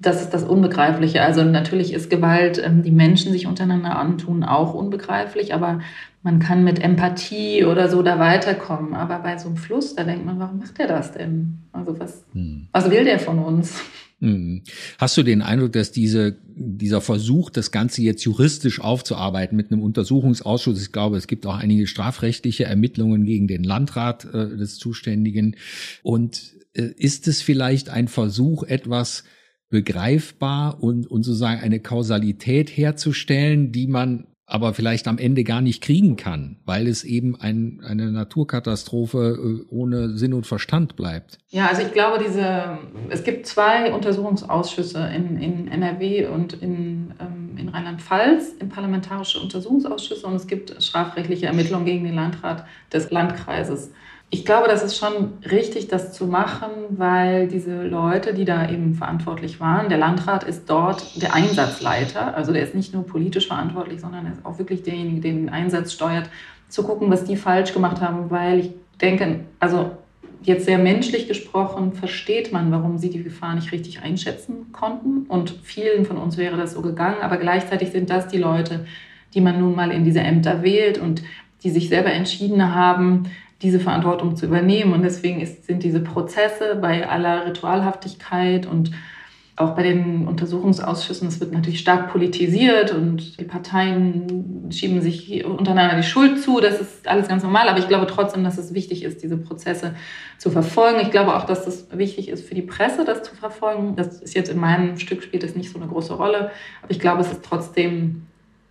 das 0.00 0.22
ist 0.22 0.30
das 0.30 0.44
Unbegreifliche. 0.44 1.22
Also 1.22 1.44
natürlich 1.44 1.92
ist 1.92 2.08
Gewalt, 2.08 2.60
ähm, 2.64 2.82
die 2.82 2.90
Menschen 2.90 3.32
sich 3.32 3.46
untereinander 3.46 3.96
antun, 3.96 4.44
auch 4.44 4.72
unbegreiflich, 4.72 5.52
aber 5.52 5.80
man 6.22 6.38
kann 6.38 6.64
mit 6.64 6.82
Empathie 6.82 7.64
oder 7.64 7.88
so 7.88 8.02
da 8.02 8.18
weiterkommen. 8.18 8.94
Aber 8.94 9.18
bei 9.18 9.36
so 9.36 9.48
einem 9.48 9.58
Fluss, 9.58 9.94
da 9.94 10.04
denkt 10.04 10.24
man, 10.24 10.38
warum 10.38 10.58
macht 10.58 10.78
er 10.80 10.86
das 10.86 11.12
denn? 11.12 11.58
Also 11.72 11.98
was, 12.00 12.24
hm. 12.32 12.68
was 12.72 12.90
will 12.90 13.04
der 13.04 13.18
von 13.18 13.38
uns? 13.38 13.78
Hm. 14.20 14.62
Hast 14.98 15.16
du 15.16 15.22
den 15.22 15.40
Eindruck, 15.40 15.72
dass 15.72 15.92
diese, 15.92 16.36
dieser 16.44 17.00
Versuch, 17.00 17.48
das 17.48 17.70
Ganze 17.70 18.02
jetzt 18.02 18.22
juristisch 18.24 18.80
aufzuarbeiten 18.80 19.56
mit 19.56 19.72
einem 19.72 19.82
Untersuchungsausschuss, 19.82 20.80
ich 20.82 20.92
glaube, 20.92 21.16
es 21.16 21.26
gibt 21.26 21.46
auch 21.46 21.56
einige 21.56 21.86
strafrechtliche 21.86 22.64
Ermittlungen 22.64 23.24
gegen 23.24 23.48
den 23.48 23.64
Landrat 23.64 24.26
äh, 24.26 24.56
des 24.56 24.76
Zuständigen 24.76 25.56
und 26.02 26.52
äh, 26.74 26.90
ist 26.96 27.28
es 27.28 27.40
vielleicht 27.40 27.88
ein 27.88 28.08
Versuch, 28.08 28.62
etwas 28.64 29.24
begreifbar 29.70 30.82
und, 30.82 31.06
und 31.06 31.22
sozusagen 31.22 31.62
eine 31.62 31.80
Kausalität 31.80 32.76
herzustellen, 32.76 33.72
die 33.72 33.86
man 33.86 34.26
aber 34.50 34.74
vielleicht 34.74 35.06
am 35.06 35.18
Ende 35.18 35.44
gar 35.44 35.60
nicht 35.60 35.80
kriegen 35.80 36.16
kann, 36.16 36.56
weil 36.64 36.88
es 36.88 37.04
eben 37.04 37.40
ein, 37.40 37.80
eine 37.86 38.10
Naturkatastrophe 38.10 39.62
äh, 39.68 39.72
ohne 39.72 40.16
Sinn 40.16 40.34
und 40.34 40.46
Verstand 40.46 40.96
bleibt. 40.96 41.38
Ja, 41.50 41.68
also 41.68 41.82
ich 41.82 41.92
glaube, 41.92 42.22
diese, 42.24 42.78
es 43.10 43.22
gibt 43.22 43.46
zwei 43.46 43.92
Untersuchungsausschüsse 43.92 45.08
in, 45.14 45.36
in 45.40 45.68
NRW 45.68 46.26
und 46.26 46.54
in, 46.54 47.14
ähm, 47.20 47.56
in 47.56 47.68
Rheinland-Pfalz, 47.68 48.54
in 48.58 48.68
parlamentarische 48.68 49.38
Untersuchungsausschüsse 49.38 50.26
und 50.26 50.34
es 50.34 50.48
gibt 50.48 50.82
strafrechtliche 50.82 51.46
Ermittlungen 51.46 51.84
gegen 51.84 52.04
den 52.04 52.14
Landrat 52.14 52.64
des 52.92 53.10
Landkreises. 53.10 53.92
Ich 54.32 54.44
glaube, 54.44 54.68
das 54.68 54.84
ist 54.84 54.96
schon 54.96 55.32
richtig, 55.50 55.88
das 55.88 56.12
zu 56.12 56.26
machen, 56.26 56.70
weil 56.90 57.48
diese 57.48 57.82
Leute, 57.82 58.32
die 58.32 58.44
da 58.44 58.70
eben 58.70 58.94
verantwortlich 58.94 59.58
waren, 59.58 59.88
der 59.88 59.98
Landrat 59.98 60.44
ist 60.44 60.70
dort 60.70 61.20
der 61.20 61.34
Einsatzleiter, 61.34 62.36
also 62.36 62.52
der 62.52 62.62
ist 62.62 62.76
nicht 62.76 62.94
nur 62.94 63.04
politisch 63.04 63.48
verantwortlich, 63.48 64.00
sondern 64.00 64.26
er 64.26 64.32
ist 64.32 64.46
auch 64.46 64.56
wirklich 64.58 64.84
derjenige, 64.84 65.20
der 65.20 65.32
den 65.32 65.48
Einsatz 65.48 65.92
steuert, 65.92 66.30
zu 66.68 66.84
gucken, 66.84 67.10
was 67.10 67.24
die 67.24 67.34
falsch 67.34 67.72
gemacht 67.72 68.00
haben, 68.00 68.30
weil 68.30 68.60
ich 68.60 68.70
denke, 69.00 69.40
also 69.58 69.90
jetzt 70.42 70.64
sehr 70.64 70.78
menschlich 70.78 71.26
gesprochen, 71.26 71.92
versteht 71.92 72.52
man, 72.52 72.70
warum 72.70 72.98
sie 72.98 73.10
die 73.10 73.24
Gefahr 73.24 73.56
nicht 73.56 73.72
richtig 73.72 74.02
einschätzen 74.02 74.72
konnten. 74.72 75.26
Und 75.28 75.58
vielen 75.64 76.04
von 76.04 76.16
uns 76.16 76.36
wäre 76.36 76.56
das 76.56 76.74
so 76.74 76.82
gegangen, 76.82 77.20
aber 77.20 77.36
gleichzeitig 77.36 77.90
sind 77.90 78.10
das 78.10 78.28
die 78.28 78.38
Leute, 78.38 78.86
die 79.34 79.40
man 79.40 79.60
nun 79.60 79.74
mal 79.74 79.90
in 79.90 80.04
diese 80.04 80.20
Ämter 80.20 80.62
wählt 80.62 80.98
und 80.98 81.22
die 81.62 81.70
sich 81.70 81.88
selber 81.88 82.12
entschieden 82.12 82.74
haben, 82.74 83.24
diese 83.62 83.80
Verantwortung 83.80 84.36
zu 84.36 84.46
übernehmen. 84.46 84.92
Und 84.92 85.02
deswegen 85.02 85.40
ist, 85.40 85.64
sind 85.64 85.82
diese 85.82 86.00
Prozesse 86.00 86.78
bei 86.80 87.08
aller 87.08 87.46
Ritualhaftigkeit 87.46 88.66
und 88.66 88.90
auch 89.60 89.74
bei 89.74 89.82
den 89.82 90.26
Untersuchungsausschüssen, 90.26 91.28
es 91.28 91.38
wird 91.38 91.52
natürlich 91.52 91.80
stark 91.80 92.10
politisiert 92.10 92.92
und 92.92 93.38
die 93.38 93.44
Parteien 93.44 94.70
schieben 94.70 95.02
sich 95.02 95.44
untereinander 95.44 95.96
die 95.96 96.02
Schuld 96.02 96.40
zu. 96.40 96.60
Das 96.60 96.80
ist 96.80 97.06
alles 97.06 97.28
ganz 97.28 97.42
normal. 97.42 97.68
Aber 97.68 97.78
ich 97.78 97.86
glaube 97.88 98.06
trotzdem, 98.06 98.42
dass 98.42 98.56
es 98.56 98.72
wichtig 98.72 99.02
ist, 99.02 99.22
diese 99.22 99.36
Prozesse 99.36 99.94
zu 100.38 100.50
verfolgen. 100.50 101.00
Ich 101.02 101.10
glaube 101.10 101.36
auch, 101.36 101.44
dass 101.44 101.66
das 101.66 101.86
wichtig 101.92 102.28
ist 102.28 102.48
für 102.48 102.54
die 102.54 102.62
Presse, 102.62 103.04
das 103.04 103.22
zu 103.22 103.34
verfolgen. 103.34 103.96
Das 103.96 104.22
ist 104.22 104.34
jetzt 104.34 104.50
in 104.50 104.58
meinem 104.58 104.98
Stück 104.98 105.22
spielt 105.22 105.42
das 105.42 105.54
nicht 105.54 105.70
so 105.70 105.78
eine 105.78 105.88
große 105.88 106.14
Rolle. 106.14 106.50
Aber 106.80 106.90
ich 106.90 107.00
glaube, 107.00 107.20
es 107.20 107.30
ist 107.30 107.44
trotzdem 107.44 108.26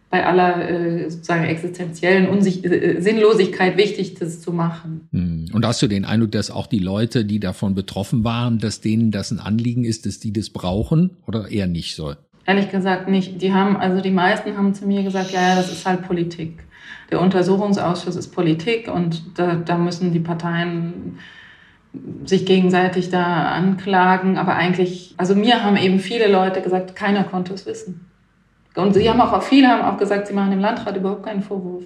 bei 0.10 0.26
aller 0.26 0.68
äh, 0.68 1.10
sozusagen 1.10 1.44
existenziellen 1.44 2.28
Unsich 2.28 2.66
äh, 2.66 3.00
Sinnlosigkeit 3.00 3.78
wichtig, 3.78 4.16
das 4.16 4.42
zu 4.42 4.52
machen. 4.52 5.08
Hm. 5.12 5.46
Und 5.54 5.66
hast 5.66 5.82
du 5.82 5.88
den 5.88 6.04
Eindruck, 6.06 6.32
dass 6.32 6.50
auch 6.50 6.68
die 6.68 6.80
Leute, 6.80 7.26
die 7.26 7.40
davon 7.40 7.76
betroffen 7.76 8.24
waren, 8.24 8.58
dass 8.58 8.82
denen 8.82 9.12
das 9.12 9.32
ein 9.32 9.40
Anliegen 9.40 9.84
ist, 9.84 10.06
dass 10.06 10.20
die 10.20 10.34
das 10.34 10.50
brauchen 10.50 11.12
oder 11.28 11.50
eher 11.50 11.68
nicht 11.68 11.96
so? 11.96 12.14
Ehrlich 12.46 12.72
gesagt 12.72 13.08
nicht. 13.08 13.42
Die 13.42 13.54
haben, 13.54 13.78
also 13.78 14.02
die 14.02 14.12
meisten 14.12 14.58
haben 14.58 14.74
zu 14.74 14.88
mir 14.88 15.04
gesagt, 15.04 15.32
ja, 15.32 15.50
ja, 15.50 15.56
das 15.56 15.72
ist 15.72 15.86
halt 15.86 16.02
Politik. 16.02 16.64
Der 17.12 17.22
Untersuchungsausschuss 17.22 18.16
ist 18.16 18.30
Politik 18.30 18.88
und 18.92 19.38
da, 19.38 19.56
da 19.56 19.78
müssen 19.78 20.12
die 20.12 20.20
Parteien 20.20 21.20
sich 22.26 22.46
gegenseitig 22.48 23.10
da 23.10 23.50
anklagen. 23.50 24.38
Aber 24.38 24.56
eigentlich, 24.56 25.14
also 25.18 25.36
mir 25.36 25.64
haben 25.64 25.78
eben 25.78 26.00
viele 26.00 26.32
Leute 26.32 26.62
gesagt, 26.62 26.96
keiner 26.96 27.24
konnte 27.24 27.54
es 27.54 27.68
wissen. 27.68 28.09
Und 28.76 28.94
sie 28.94 29.10
haben 29.10 29.20
auch, 29.20 29.42
viele 29.42 29.68
haben 29.68 29.84
auch 29.84 29.98
gesagt, 29.98 30.28
sie 30.28 30.34
machen 30.34 30.52
dem 30.52 30.60
Landrat 30.60 30.96
überhaupt 30.96 31.24
keinen 31.24 31.42
Vorwurf. 31.42 31.84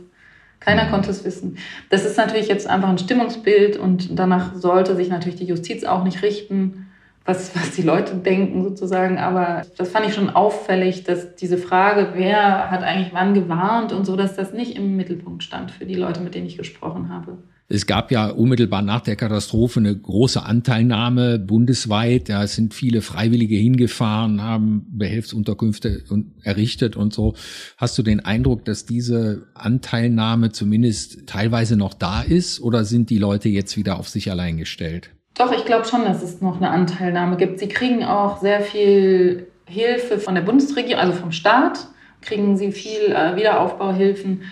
Keiner 0.59 0.89
konnte 0.89 1.11
es 1.11 1.25
wissen. 1.25 1.57
Das 1.89 2.05
ist 2.05 2.17
natürlich 2.17 2.47
jetzt 2.47 2.67
einfach 2.67 2.89
ein 2.89 2.97
Stimmungsbild 2.97 3.77
und 3.77 4.17
danach 4.17 4.55
sollte 4.55 4.95
sich 4.95 5.09
natürlich 5.09 5.39
die 5.39 5.45
Justiz 5.45 5.83
auch 5.83 6.03
nicht 6.03 6.21
richten, 6.21 6.87
was, 7.25 7.55
was 7.55 7.71
die 7.71 7.81
Leute 7.81 8.15
denken 8.15 8.63
sozusagen. 8.63 9.17
Aber 9.17 9.63
das 9.77 9.89
fand 9.89 10.07
ich 10.07 10.13
schon 10.13 10.29
auffällig, 10.29 11.03
dass 11.03 11.35
diese 11.35 11.57
Frage, 11.57 12.13
wer 12.13 12.71
hat 12.71 12.83
eigentlich 12.83 13.13
wann 13.13 13.33
gewarnt 13.33 13.91
und 13.91 14.05
so, 14.05 14.15
dass 14.15 14.35
das 14.35 14.53
nicht 14.53 14.77
im 14.77 14.95
Mittelpunkt 14.95 15.43
stand 15.43 15.71
für 15.71 15.85
die 15.85 15.95
Leute, 15.95 16.21
mit 16.21 16.35
denen 16.35 16.47
ich 16.47 16.57
gesprochen 16.57 17.09
habe. 17.09 17.37
Es 17.69 17.87
gab 17.87 18.11
ja 18.11 18.27
unmittelbar 18.27 18.81
nach 18.81 19.01
der 19.01 19.15
Katastrophe 19.15 19.79
eine 19.79 19.95
große 19.95 20.43
Anteilnahme 20.43 21.39
bundesweit. 21.39 22.29
Da 22.29 22.45
sind 22.45 22.73
viele 22.73 23.01
Freiwillige 23.01 23.55
hingefahren, 23.55 24.41
haben 24.43 24.85
Behelfsunterkünfte 24.91 26.03
errichtet 26.43 26.95
und 26.95 27.13
so. 27.13 27.35
Hast 27.77 27.97
du 27.97 28.03
den 28.03 28.19
Eindruck, 28.19 28.65
dass 28.65 28.85
diese 28.85 29.47
Anteilnahme 29.53 30.51
zumindest 30.51 31.25
teilweise 31.25 31.77
noch 31.77 31.93
da 31.93 32.21
ist 32.21 32.59
oder 32.59 32.83
sind 32.83 33.09
die 33.09 33.17
Leute 33.17 33.49
jetzt 33.49 33.77
wieder 33.77 33.97
auf 33.97 34.09
sich 34.09 34.29
allein 34.29 34.57
gestellt? 34.57 35.11
Doch, 35.35 35.51
ich 35.51 35.65
glaube 35.65 35.85
schon, 35.85 36.03
dass 36.03 36.21
es 36.21 36.41
noch 36.41 36.57
eine 36.57 36.69
Anteilnahme 36.69 37.37
gibt. 37.37 37.59
Sie 37.59 37.67
kriegen 37.67 38.03
auch 38.03 38.39
sehr 38.41 38.61
viel 38.61 39.47
Hilfe 39.65 40.19
von 40.19 40.35
der 40.35 40.41
Bundesregierung, 40.41 41.01
also 41.01 41.13
vom 41.13 41.31
Staat, 41.31 41.87
kriegen 42.21 42.57
sie 42.57 42.71
viel 42.71 43.11
äh, 43.11 43.35
Wiederaufbauhilfen. 43.35 44.43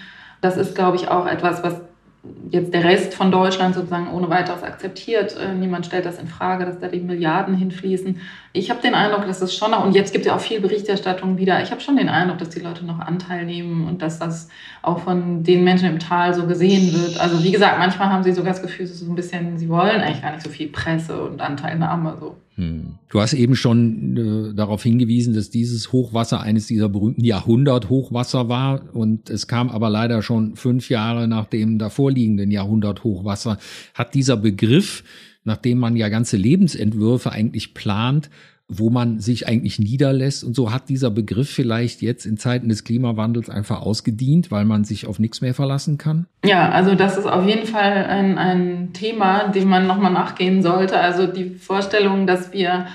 Das 0.42 0.58
ist, 0.58 0.74
glaube 0.74 0.98
ich, 0.98 1.08
auch 1.08 1.28
etwas, 1.28 1.62
was 1.64 1.82
jetzt 2.52 2.74
der 2.74 2.84
Rest 2.84 3.16
von 3.16 3.32
Deutschland 3.32 3.74
sozusagen 3.74 4.12
ohne 4.12 4.30
weiteres 4.30 4.62
akzeptiert. 4.62 5.36
Äh, 5.38 5.54
niemand 5.56 5.88
stellt 5.88 6.06
das 6.06 6.20
in 6.20 6.28
Frage, 6.28 6.66
dass 6.66 6.80
da 6.80 6.88
die 6.88 7.00
Milliarden 7.00 7.56
hinfließen. 7.56 8.20
Ich 8.54 8.70
habe 8.70 8.82
den 8.82 8.94
Eindruck, 8.94 9.26
dass 9.26 9.42
es 9.42 9.56
schon 9.56 9.72
noch, 9.72 9.84
und 9.84 9.96
jetzt 9.96 10.12
gibt 10.12 10.26
es 10.26 10.30
ja 10.30 10.36
auch 10.36 10.42
viel 10.42 10.62
Berichterstattung 10.62 11.38
wieder, 11.38 11.64
ich 11.64 11.72
habe 11.72 11.82
schon 11.82 11.98
den 11.98 12.10
Eindruck, 12.10 12.38
dass 12.38 12.50
die 12.50 12.60
Leute 12.60 12.86
noch 12.86 13.00
Anteil 13.00 13.46
nehmen 13.46 13.88
und 13.88 14.04
dass 14.04 14.20
das 14.20 14.50
auch 14.84 15.00
von 15.00 15.44
den 15.44 15.64
Menschen 15.64 15.90
im 15.90 16.00
Tal 16.00 16.34
so 16.36 16.46
gesehen 16.46 16.94
wird. 16.94 17.20
Also 17.20 17.44
wie 17.44 17.52
gesagt, 17.52 17.80
manchmal 17.80 18.10
haben 18.10 18.24
sie 18.24 18.34
sogar 18.34 18.54
das 18.54 18.62
Gefühl, 18.62 18.86
so 18.86 19.12
ein 19.12 19.16
bisschen, 19.16 19.58
sie 19.58 19.70
wollen 19.70 20.02
eigentlich 20.02 20.22
gar 20.22 20.32
nicht 20.32 20.44
so 20.44 20.50
viel 20.50 20.68
Presse 20.68 21.24
und 21.24 21.42
Anteilnahme. 21.42 22.18
So. 22.20 22.36
Hm. 22.56 22.96
Du 23.10 23.22
hast 23.22 23.34
eben 23.34 23.56
schon 23.56 24.52
äh, 24.52 24.54
darauf 24.54 24.84
hingewiesen, 24.84 25.34
dass 25.34 25.50
dieses 25.50 25.92
Hochwasser 25.92 26.42
eines 26.42 26.68
dieser 26.68 26.90
berühmten 26.90 27.24
Jahrhundert-Hochwasser 27.24 28.50
war 28.50 28.94
und 28.94 29.30
es 29.30 29.48
kam 29.48 29.70
aber 29.70 29.90
leider 29.90 30.22
schon 30.22 30.56
fünf 30.56 30.90
Jahre 30.90 31.28
nach 31.28 31.46
dem 31.46 31.80
davorliegenden 31.80 32.52
Jahrhundert-Hochwasser. 32.52 33.58
Hat 33.94 34.14
dieser 34.14 34.36
Begriff, 34.36 35.04
nachdem 35.46 35.80
man 35.80 35.96
ja 35.96 36.10
ganze 36.10 36.36
Lebensentwürfe 36.36 37.32
eigentlich 37.32 37.74
plant, 37.74 38.30
wo 38.74 38.90
man 38.90 39.20
sich 39.20 39.48
eigentlich 39.48 39.80
niederlässt. 39.80 40.44
Und 40.44 40.56
so 40.56 40.72
hat 40.72 40.88
dieser 40.88 41.12
Begriff 41.12 41.50
vielleicht 41.50 42.02
jetzt 42.02 42.26
in 42.26 42.38
Zeiten 42.38 42.70
des 42.70 42.86
Klimawandels 42.86 43.50
einfach 43.50 43.82
ausgedient, 43.82 44.50
weil 44.50 44.64
man 44.64 44.86
sich 44.86 45.06
auf 45.06 45.20
nichts 45.20 45.42
mehr 45.42 45.54
verlassen 45.54 45.98
kann? 45.98 46.26
Ja, 46.46 46.70
also 46.70 46.96
das 46.96 47.18
ist 47.18 47.26
auf 47.26 47.46
jeden 47.46 47.68
Fall 47.68 48.06
ein, 48.06 48.38
ein 48.38 48.94
Thema, 48.94 49.50
dem 49.50 49.68
man 49.68 49.88
nochmal 49.88 50.14
nachgehen 50.14 50.64
sollte. 50.64 50.98
Also 50.98 51.28
die 51.28 51.50
Vorstellung, 51.50 52.26
dass 52.26 52.54
wir 52.54 52.88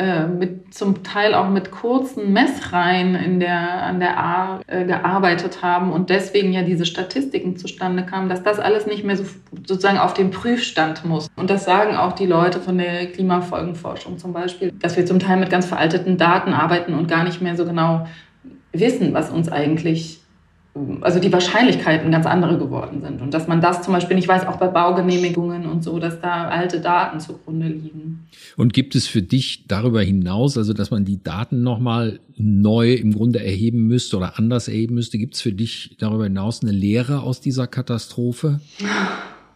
äh, 0.00 0.26
mit 0.26 0.72
zum 0.72 1.02
Teil 1.02 1.34
auch 1.34 1.50
mit 1.50 1.70
kurzen 1.70 2.32
Messreihen 2.32 3.14
in 3.14 3.38
der, 3.38 3.82
an 3.82 4.00
der 4.00 4.18
A 4.18 4.60
äh, 4.66 4.86
gearbeitet 4.86 5.62
haben 5.62 5.92
und 5.92 6.08
deswegen 6.08 6.54
ja 6.54 6.62
diese 6.62 6.86
Statistiken 6.86 7.58
zustande 7.58 8.06
kamen, 8.06 8.30
dass 8.30 8.42
das 8.42 8.58
alles 8.58 8.86
nicht 8.86 9.04
mehr 9.04 9.18
so, 9.18 9.24
sozusagen 9.66 9.98
auf 9.98 10.14
den 10.14 10.30
Prüfstand 10.30 11.04
muss. 11.04 11.28
Und 11.36 11.50
das 11.50 11.66
sagen 11.66 11.96
auch 11.96 12.12
die 12.12 12.24
Leute 12.24 12.60
von 12.60 12.78
der 12.78 13.08
Klimafolgenforschung 13.08 14.16
zum 14.16 14.32
Beispiel, 14.32 14.72
dass 14.72 14.96
wir 14.96 15.04
zum 15.04 15.18
Teil 15.18 15.36
mit 15.36 15.50
ganz 15.50 15.66
veralteten 15.66 16.16
Daten 16.16 16.54
arbeiten 16.54 16.94
und 16.94 17.06
gar 17.06 17.24
nicht 17.24 17.42
mehr 17.42 17.54
so 17.54 17.66
genau 17.66 18.06
wissen, 18.72 19.12
was 19.12 19.28
uns 19.28 19.50
eigentlich 19.50 20.19
also 21.00 21.18
die 21.18 21.32
Wahrscheinlichkeiten 21.32 22.12
ganz 22.12 22.26
andere 22.26 22.56
geworden 22.56 23.02
sind. 23.02 23.20
Und 23.20 23.34
dass 23.34 23.48
man 23.48 23.60
das 23.60 23.82
zum 23.82 23.92
Beispiel 23.92 24.14
nicht 24.14 24.28
weiß, 24.28 24.46
auch 24.46 24.56
bei 24.56 24.68
Baugenehmigungen 24.68 25.66
und 25.66 25.82
so, 25.82 25.98
dass 25.98 26.20
da 26.20 26.48
alte 26.48 26.80
Daten 26.80 27.18
zugrunde 27.18 27.66
liegen. 27.66 28.28
Und 28.56 28.72
gibt 28.72 28.94
es 28.94 29.08
für 29.08 29.22
dich 29.22 29.66
darüber 29.66 30.00
hinaus, 30.00 30.56
also 30.56 30.72
dass 30.72 30.90
man 30.90 31.04
die 31.04 31.22
Daten 31.22 31.62
nochmal 31.62 32.20
neu 32.36 32.94
im 32.94 33.12
Grunde 33.12 33.44
erheben 33.44 33.88
müsste 33.88 34.16
oder 34.16 34.38
anders 34.38 34.68
erheben 34.68 34.94
müsste, 34.94 35.18
gibt 35.18 35.34
es 35.34 35.40
für 35.40 35.52
dich 35.52 35.96
darüber 35.98 36.24
hinaus 36.24 36.62
eine 36.62 36.72
Lehre 36.72 37.22
aus 37.22 37.40
dieser 37.40 37.66
Katastrophe? 37.66 38.60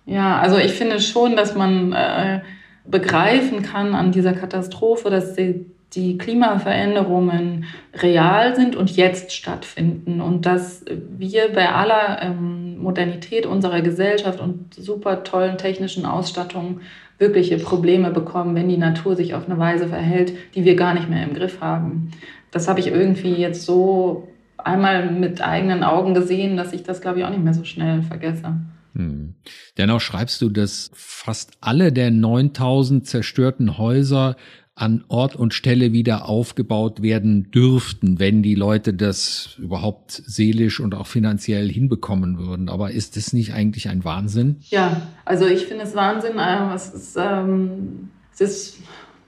Ja, 0.06 0.40
also 0.40 0.58
ich 0.58 0.72
finde 0.72 1.00
schon, 1.00 1.36
dass 1.36 1.54
man 1.54 1.92
äh, 1.92 2.40
begreifen 2.86 3.62
kann 3.62 3.94
an 3.94 4.10
dieser 4.10 4.32
Katastrophe, 4.32 5.10
dass 5.10 5.36
sie 5.36 5.66
die 5.94 6.18
Klimaveränderungen 6.18 7.64
real 7.94 8.54
sind 8.56 8.76
und 8.76 8.96
jetzt 8.96 9.32
stattfinden 9.32 10.20
und 10.20 10.46
dass 10.46 10.84
wir 11.16 11.52
bei 11.52 11.70
aller 11.70 12.22
ähm, 12.22 12.78
Modernität 12.78 13.46
unserer 13.46 13.80
Gesellschaft 13.80 14.40
und 14.40 14.74
super 14.74 15.24
tollen 15.24 15.58
technischen 15.58 16.06
Ausstattungen 16.06 16.80
wirkliche 17.18 17.58
Probleme 17.58 18.10
bekommen, 18.10 18.54
wenn 18.54 18.68
die 18.68 18.76
Natur 18.76 19.16
sich 19.16 19.34
auf 19.34 19.48
eine 19.48 19.58
Weise 19.58 19.88
verhält, 19.88 20.32
die 20.54 20.64
wir 20.64 20.74
gar 20.74 20.94
nicht 20.94 21.08
mehr 21.08 21.24
im 21.24 21.34
Griff 21.34 21.60
haben. 21.60 22.10
Das 22.50 22.68
habe 22.68 22.80
ich 22.80 22.88
irgendwie 22.88 23.34
jetzt 23.34 23.64
so 23.64 24.28
einmal 24.58 25.10
mit 25.10 25.40
eigenen 25.40 25.84
Augen 25.84 26.14
gesehen, 26.14 26.56
dass 26.56 26.72
ich 26.72 26.82
das, 26.82 27.00
glaube 27.00 27.18
ich, 27.18 27.24
auch 27.24 27.30
nicht 27.30 27.42
mehr 27.42 27.54
so 27.54 27.64
schnell 27.64 28.02
vergesse. 28.02 28.56
Hm. 28.94 29.34
Dennoch 29.76 30.00
schreibst 30.00 30.40
du, 30.40 30.48
dass 30.48 30.90
fast 30.94 31.52
alle 31.60 31.92
der 31.92 32.10
9000 32.10 33.06
zerstörten 33.06 33.76
Häuser 33.76 34.36
an 34.76 35.04
Ort 35.08 35.36
und 35.36 35.54
Stelle 35.54 35.92
wieder 35.92 36.28
aufgebaut 36.28 37.00
werden 37.00 37.50
dürften, 37.52 38.18
wenn 38.18 38.42
die 38.42 38.56
Leute 38.56 38.92
das 38.92 39.56
überhaupt 39.58 40.10
seelisch 40.10 40.80
und 40.80 40.94
auch 40.94 41.06
finanziell 41.06 41.70
hinbekommen 41.70 42.38
würden. 42.38 42.68
Aber 42.68 42.90
ist 42.90 43.16
das 43.16 43.32
nicht 43.32 43.52
eigentlich 43.54 43.88
ein 43.88 44.04
Wahnsinn? 44.04 44.56
Ja, 44.70 45.02
also 45.24 45.46
ich 45.46 45.66
finde 45.66 45.84
es 45.84 45.94
Wahnsinn. 45.94 46.38
Äh, 46.38 46.74
es 46.74 46.92
ist, 46.92 47.16
ähm, 47.16 48.10
es 48.32 48.40
ist 48.40 48.78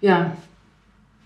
ja 0.00 0.36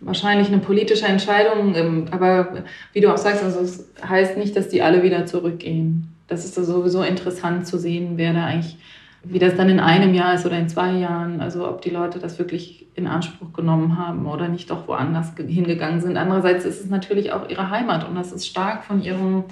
wahrscheinlich 0.01 0.49
eine 0.49 0.59
politische 0.59 1.07
Entscheidung, 1.07 1.75
ähm, 1.75 2.07
aber 2.11 2.65
wie 2.93 3.01
du 3.01 3.13
auch 3.13 3.19
sagst, 3.19 3.43
also 3.43 3.61
es 3.61 3.87
heißt 4.07 4.37
nicht, 4.37 4.55
dass 4.55 4.69
die 4.69 4.83
alle 4.83 5.03
wieder 5.03 5.25
zurückgehen. 5.25 6.09
Das 6.27 6.45
ist 6.45 6.55
sowieso 6.55 7.03
interessant 7.03 7.67
zu 7.67 7.79
sehen, 7.79 8.13
wer 8.17 8.35
da 8.35 8.45
eigentlich 8.45 8.77
wie 9.23 9.39
das 9.39 9.55
dann 9.55 9.69
in 9.69 9.81
einem 9.81 10.15
Jahr 10.15 10.35
ist 10.35 10.47
oder 10.47 10.59
in 10.59 10.69
zwei 10.69 10.93
Jahren, 10.93 11.41
also 11.41 11.69
ob 11.69 11.83
die 11.83 11.91
Leute 11.91 12.19
das 12.19 12.39
wirklich 12.39 12.87
in 12.95 13.07
Anspruch 13.07 13.53
genommen 13.53 13.99
haben 13.99 14.27
oder 14.27 14.49
nicht 14.49 14.71
doch 14.71 14.89
woanders 14.89 15.33
hingegangen 15.37 16.01
sind. 16.01 16.17
Andererseits 16.17 16.65
ist 16.65 16.81
es 16.81 16.89
natürlich 16.89 17.33
auch 17.33 17.49
ihre 17.49 17.71
Heimat 17.71 18.09
und 18.09 18.15
das 18.15 18.33
ist 18.33 18.47
stark 18.47 18.85
von 18.85 19.03
ihrem, 19.03 19.45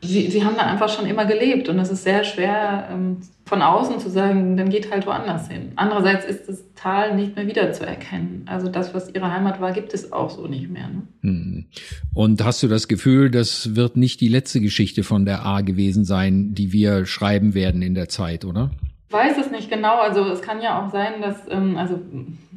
sie, 0.00 0.30
sie 0.30 0.44
haben 0.44 0.56
da 0.56 0.62
einfach 0.62 0.88
schon 0.88 1.06
immer 1.06 1.26
gelebt 1.26 1.68
und 1.68 1.78
es 1.78 1.90
ist 1.90 2.04
sehr 2.04 2.24
schwer 2.24 2.88
ähm, 2.90 3.18
von 3.44 3.60
außen 3.60 4.00
zu 4.00 4.08
sagen, 4.08 4.56
dann 4.56 4.70
geht 4.70 4.90
halt 4.90 5.06
woanders 5.06 5.48
hin. 5.48 5.72
Andererseits 5.76 6.24
ist 6.24 6.48
das 6.48 6.64
Tal 6.74 7.14
nicht 7.14 7.36
mehr 7.36 7.46
wiederzuerkennen. 7.46 8.42
Also 8.46 8.68
das, 8.68 8.94
was 8.94 9.14
ihre 9.14 9.30
Heimat 9.30 9.60
war, 9.60 9.72
gibt 9.72 9.92
es 9.92 10.12
auch 10.12 10.30
so 10.30 10.46
nicht 10.46 10.70
mehr. 10.70 10.88
Ne? 10.88 11.02
Hm. 11.20 11.66
Und 12.14 12.42
hast 12.44 12.62
du 12.62 12.68
das 12.68 12.88
Gefühl, 12.88 13.30
das 13.30 13.76
wird 13.76 13.96
nicht 13.96 14.22
die 14.22 14.28
letzte 14.28 14.60
Geschichte 14.60 15.04
von 15.04 15.26
der 15.26 15.44
A 15.44 15.60
gewesen 15.60 16.04
sein, 16.04 16.54
die 16.54 16.72
wir 16.72 17.04
schreiben 17.04 17.54
werden 17.54 17.82
in 17.82 17.94
der 17.94 18.08
Zeit, 18.08 18.44
oder? 18.44 18.70
Weiß 19.10 19.38
es 19.38 19.50
nicht 19.50 19.70
genau. 19.70 19.98
Also 19.98 20.24
es 20.24 20.42
kann 20.42 20.60
ja 20.60 20.82
auch 20.82 20.90
sein, 20.90 21.20
dass, 21.20 21.36
ähm, 21.48 21.76
also 21.76 22.00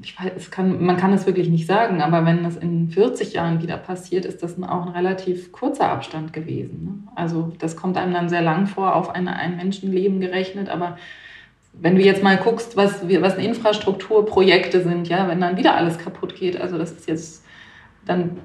ich 0.01 0.19
weiß, 0.19 0.31
es 0.35 0.51
kann, 0.51 0.83
man 0.83 0.97
kann 0.97 1.13
es 1.13 1.25
wirklich 1.25 1.49
nicht 1.49 1.67
sagen, 1.67 2.01
aber 2.01 2.25
wenn 2.25 2.43
das 2.43 2.57
in 2.57 2.89
40 2.89 3.33
Jahren 3.33 3.62
wieder 3.62 3.77
passiert, 3.77 4.25
ist 4.25 4.41
das 4.41 4.62
auch 4.63 4.88
ein 4.88 4.93
relativ 4.93 5.51
kurzer 5.51 5.89
Abstand 5.89 6.33
gewesen. 6.33 6.83
Ne? 6.83 7.12
Also 7.15 7.53
das 7.59 7.75
kommt 7.75 7.97
einem 7.97 8.13
dann 8.13 8.29
sehr 8.29 8.41
lang 8.41 8.65
vor, 8.65 8.95
auf 8.95 9.09
eine, 9.13 9.35
ein 9.35 9.57
Menschenleben 9.57 10.19
gerechnet, 10.19 10.69
aber 10.69 10.97
wenn 11.73 11.95
du 11.95 12.01
jetzt 12.01 12.23
mal 12.23 12.38
guckst, 12.38 12.75
was, 12.75 13.07
was 13.07 13.35
Infrastrukturprojekte 13.35 14.81
sind, 14.81 15.07
ja, 15.07 15.27
wenn 15.27 15.39
dann 15.39 15.55
wieder 15.55 15.75
alles 15.75 15.97
kaputt 15.97 16.35
geht, 16.35 16.59
also 16.59 16.77
das 16.77 16.91
ist 16.91 17.07
jetzt 17.07 17.45
dann 18.05 18.38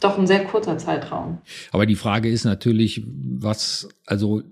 doch 0.00 0.18
ein 0.18 0.26
sehr 0.26 0.44
kurzer 0.44 0.78
Zeitraum. 0.78 1.38
Aber 1.70 1.86
die 1.86 1.94
Frage 1.94 2.28
ist 2.28 2.44
natürlich, 2.44 3.04
was, 3.06 3.88
also 4.04 4.42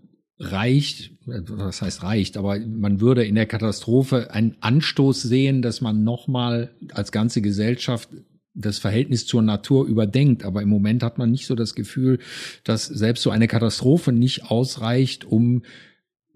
reicht, 0.41 1.13
was 1.27 1.83
heißt 1.83 2.03
reicht, 2.03 2.39
aber 2.39 2.59
man 2.59 3.01
würde 3.01 3.25
in 3.25 3.35
der 3.35 3.47
Katastrophe 3.47 4.33
einen 4.33 4.57
Anstoß 4.61 5.23
sehen, 5.23 5.61
dass 5.61 5.83
man 5.83 6.03
nochmal 6.03 6.71
als 6.93 7.13
ganze 7.13 7.43
Gesellschaft 7.43 8.09
das 8.55 8.79
Verhältnis 8.79 9.27
zur 9.27 9.43
Natur 9.43 9.87
überdenkt. 9.87 10.45
Aber 10.45 10.63
im 10.63 10.69
Moment 10.69 11.03
hat 11.03 11.19
man 11.19 11.31
nicht 11.31 11.47
so 11.47 11.55
das 11.55 11.75
Gefühl, 11.75 12.19
dass 12.65 12.87
selbst 12.87 13.23
so 13.23 13.31
eine 13.31 13.49
Katastrophe 13.49 14.13
nicht 14.13 14.51
ausreicht, 14.51 15.25
um 15.25 15.63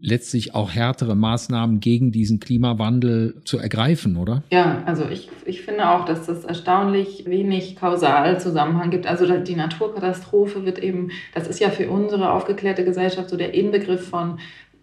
letztlich 0.05 0.55
auch 0.55 0.71
härtere 0.71 1.17
Maßnahmen 1.17 1.81
gegen 1.81 2.12
diesen 2.12 2.38
Klimawandel 2.38 3.37
zu 3.45 3.59
ergreifen, 3.59 4.17
oder? 4.17 4.43
Ja, 4.51 4.83
also 4.85 5.09
ich, 5.09 5.31
ich 5.47 5.62
finde 5.62 5.88
auch, 5.88 6.05
dass 6.05 6.27
das 6.27 6.45
erstaunlich 6.45 7.25
wenig 7.27 7.77
Kausalzusammenhang 7.77 8.90
gibt. 8.90 9.07
Also 9.07 9.27
die 9.38 9.57
Naturkatastrophe 9.57 10.67
wird 10.67 10.79
eben, 10.79 11.11
das 11.35 11.49
ist 11.49 11.59
ja 11.59 11.71
für 11.71 11.88
unsere 11.88 12.33
aufgeklärte 12.33 12.85
Gesellschaft 12.85 13.31
so 13.31 13.37
der 13.37 13.55
Inbegriff 13.55 14.07
von 14.09 14.38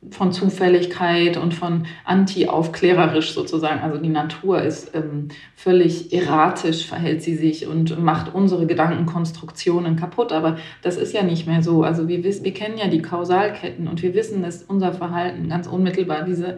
von 0.10 0.32
Zufälligkeit 0.32 1.38
und 1.38 1.54
von 1.54 1.86
anti-aufklärerisch 2.06 3.34
sozusagen. 3.34 3.82
Also 3.82 3.98
die 3.98 4.10
Natur 4.10 4.62
ist 4.62 4.96
ähm, 4.96 5.28
völlig 5.56 6.12
erratisch, 6.12 6.88
verhält 6.88 7.22
sie 7.22 7.36
sich 7.36 7.68
und 7.68 8.02
macht 8.02 8.34
unsere 8.34 8.66
Gedankenkonstruktionen 8.66 9.96
kaputt. 9.96 10.32
Aber 10.32 10.58
das 10.82 10.98
ist 10.98 11.14
ja 11.14 11.22
nicht 11.22 11.46
mehr 11.46 11.62
so. 11.62 11.84
Also 11.84 12.08
wir, 12.08 12.24
wissen, 12.24 12.44
wir 12.44 12.54
kennen 12.54 12.80
ja 12.80 12.88
die 12.88 13.02
Kausalketten 13.02 13.88
und 13.88 14.02
wir 14.02 14.16
wissen, 14.16 14.42
dass 14.42 14.64
unser 14.64 14.92
Verhalten 14.94 15.50
ganz 15.50 15.68
unmittelbar 15.68 16.24
diese 16.24 16.58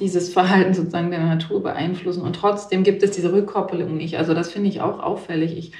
dieses 0.00 0.32
Verhalten 0.32 0.72
sozusagen 0.72 1.10
der 1.10 1.20
Natur 1.20 1.62
beeinflussen. 1.62 2.22
Und 2.22 2.34
trotzdem 2.34 2.84
gibt 2.84 3.02
es 3.02 3.10
diese 3.10 3.32
Rückkoppelung 3.32 3.98
nicht. 3.98 4.16
Also 4.16 4.32
das 4.32 4.50
finde 4.50 4.70
ich 4.70 4.80
auch 4.80 4.98
auffällig. 4.98 5.58
Ich, 5.58 5.72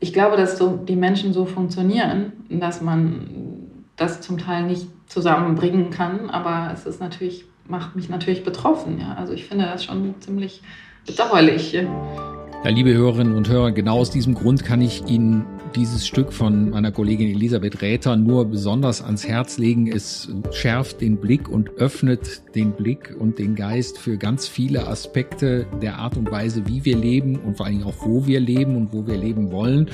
ich 0.00 0.12
glaube, 0.12 0.36
dass 0.36 0.58
so 0.58 0.76
die 0.76 0.96
Menschen 0.96 1.32
so 1.32 1.44
funktionieren, 1.44 2.32
dass 2.48 2.82
man 2.82 3.59
das 4.00 4.20
zum 4.20 4.38
Teil 4.38 4.64
nicht 4.64 4.86
zusammenbringen 5.06 5.90
kann. 5.90 6.30
Aber 6.30 6.70
es 6.72 6.86
ist 6.86 7.00
natürlich, 7.00 7.44
macht 7.66 7.96
mich 7.96 8.08
natürlich 8.08 8.44
betroffen. 8.44 9.00
Ja. 9.00 9.14
Also 9.14 9.32
ich 9.32 9.46
finde 9.46 9.66
das 9.66 9.84
schon 9.84 10.14
ziemlich 10.20 10.62
bedauerlich. 11.06 11.72
Ja, 11.72 12.39
liebe 12.68 12.92
Hörerinnen 12.92 13.34
und 13.34 13.48
Hörer, 13.48 13.72
genau 13.72 13.98
aus 13.98 14.10
diesem 14.10 14.34
Grund 14.34 14.64
kann 14.64 14.82
ich 14.82 15.06
Ihnen 15.06 15.46
dieses 15.74 16.06
Stück 16.06 16.32
von 16.32 16.70
meiner 16.70 16.90
Kollegin 16.92 17.30
Elisabeth 17.30 17.80
Räther 17.82 18.16
nur 18.16 18.44
besonders 18.46 19.02
ans 19.02 19.26
Herz 19.26 19.58
legen. 19.58 19.86
Es 19.86 20.28
schärft 20.52 21.00
den 21.00 21.16
Blick 21.16 21.48
und 21.48 21.76
öffnet 21.78 22.42
den 22.54 22.72
Blick 22.72 23.14
und 23.18 23.38
den 23.38 23.54
Geist 23.54 23.98
für 23.98 24.16
ganz 24.16 24.48
viele 24.48 24.88
Aspekte 24.88 25.66
der 25.80 25.98
Art 25.98 26.16
und 26.16 26.30
Weise, 26.30 26.66
wie 26.66 26.84
wir 26.84 26.96
leben 26.96 27.36
und 27.36 27.56
vor 27.56 27.66
allen 27.66 27.78
Dingen 27.78 27.88
auch, 27.88 28.04
wo 28.04 28.26
wir 28.26 28.40
leben 28.40 28.76
und 28.76 28.92
wo 28.92 29.06
wir 29.06 29.16
leben 29.16 29.52
wollen. 29.52 29.90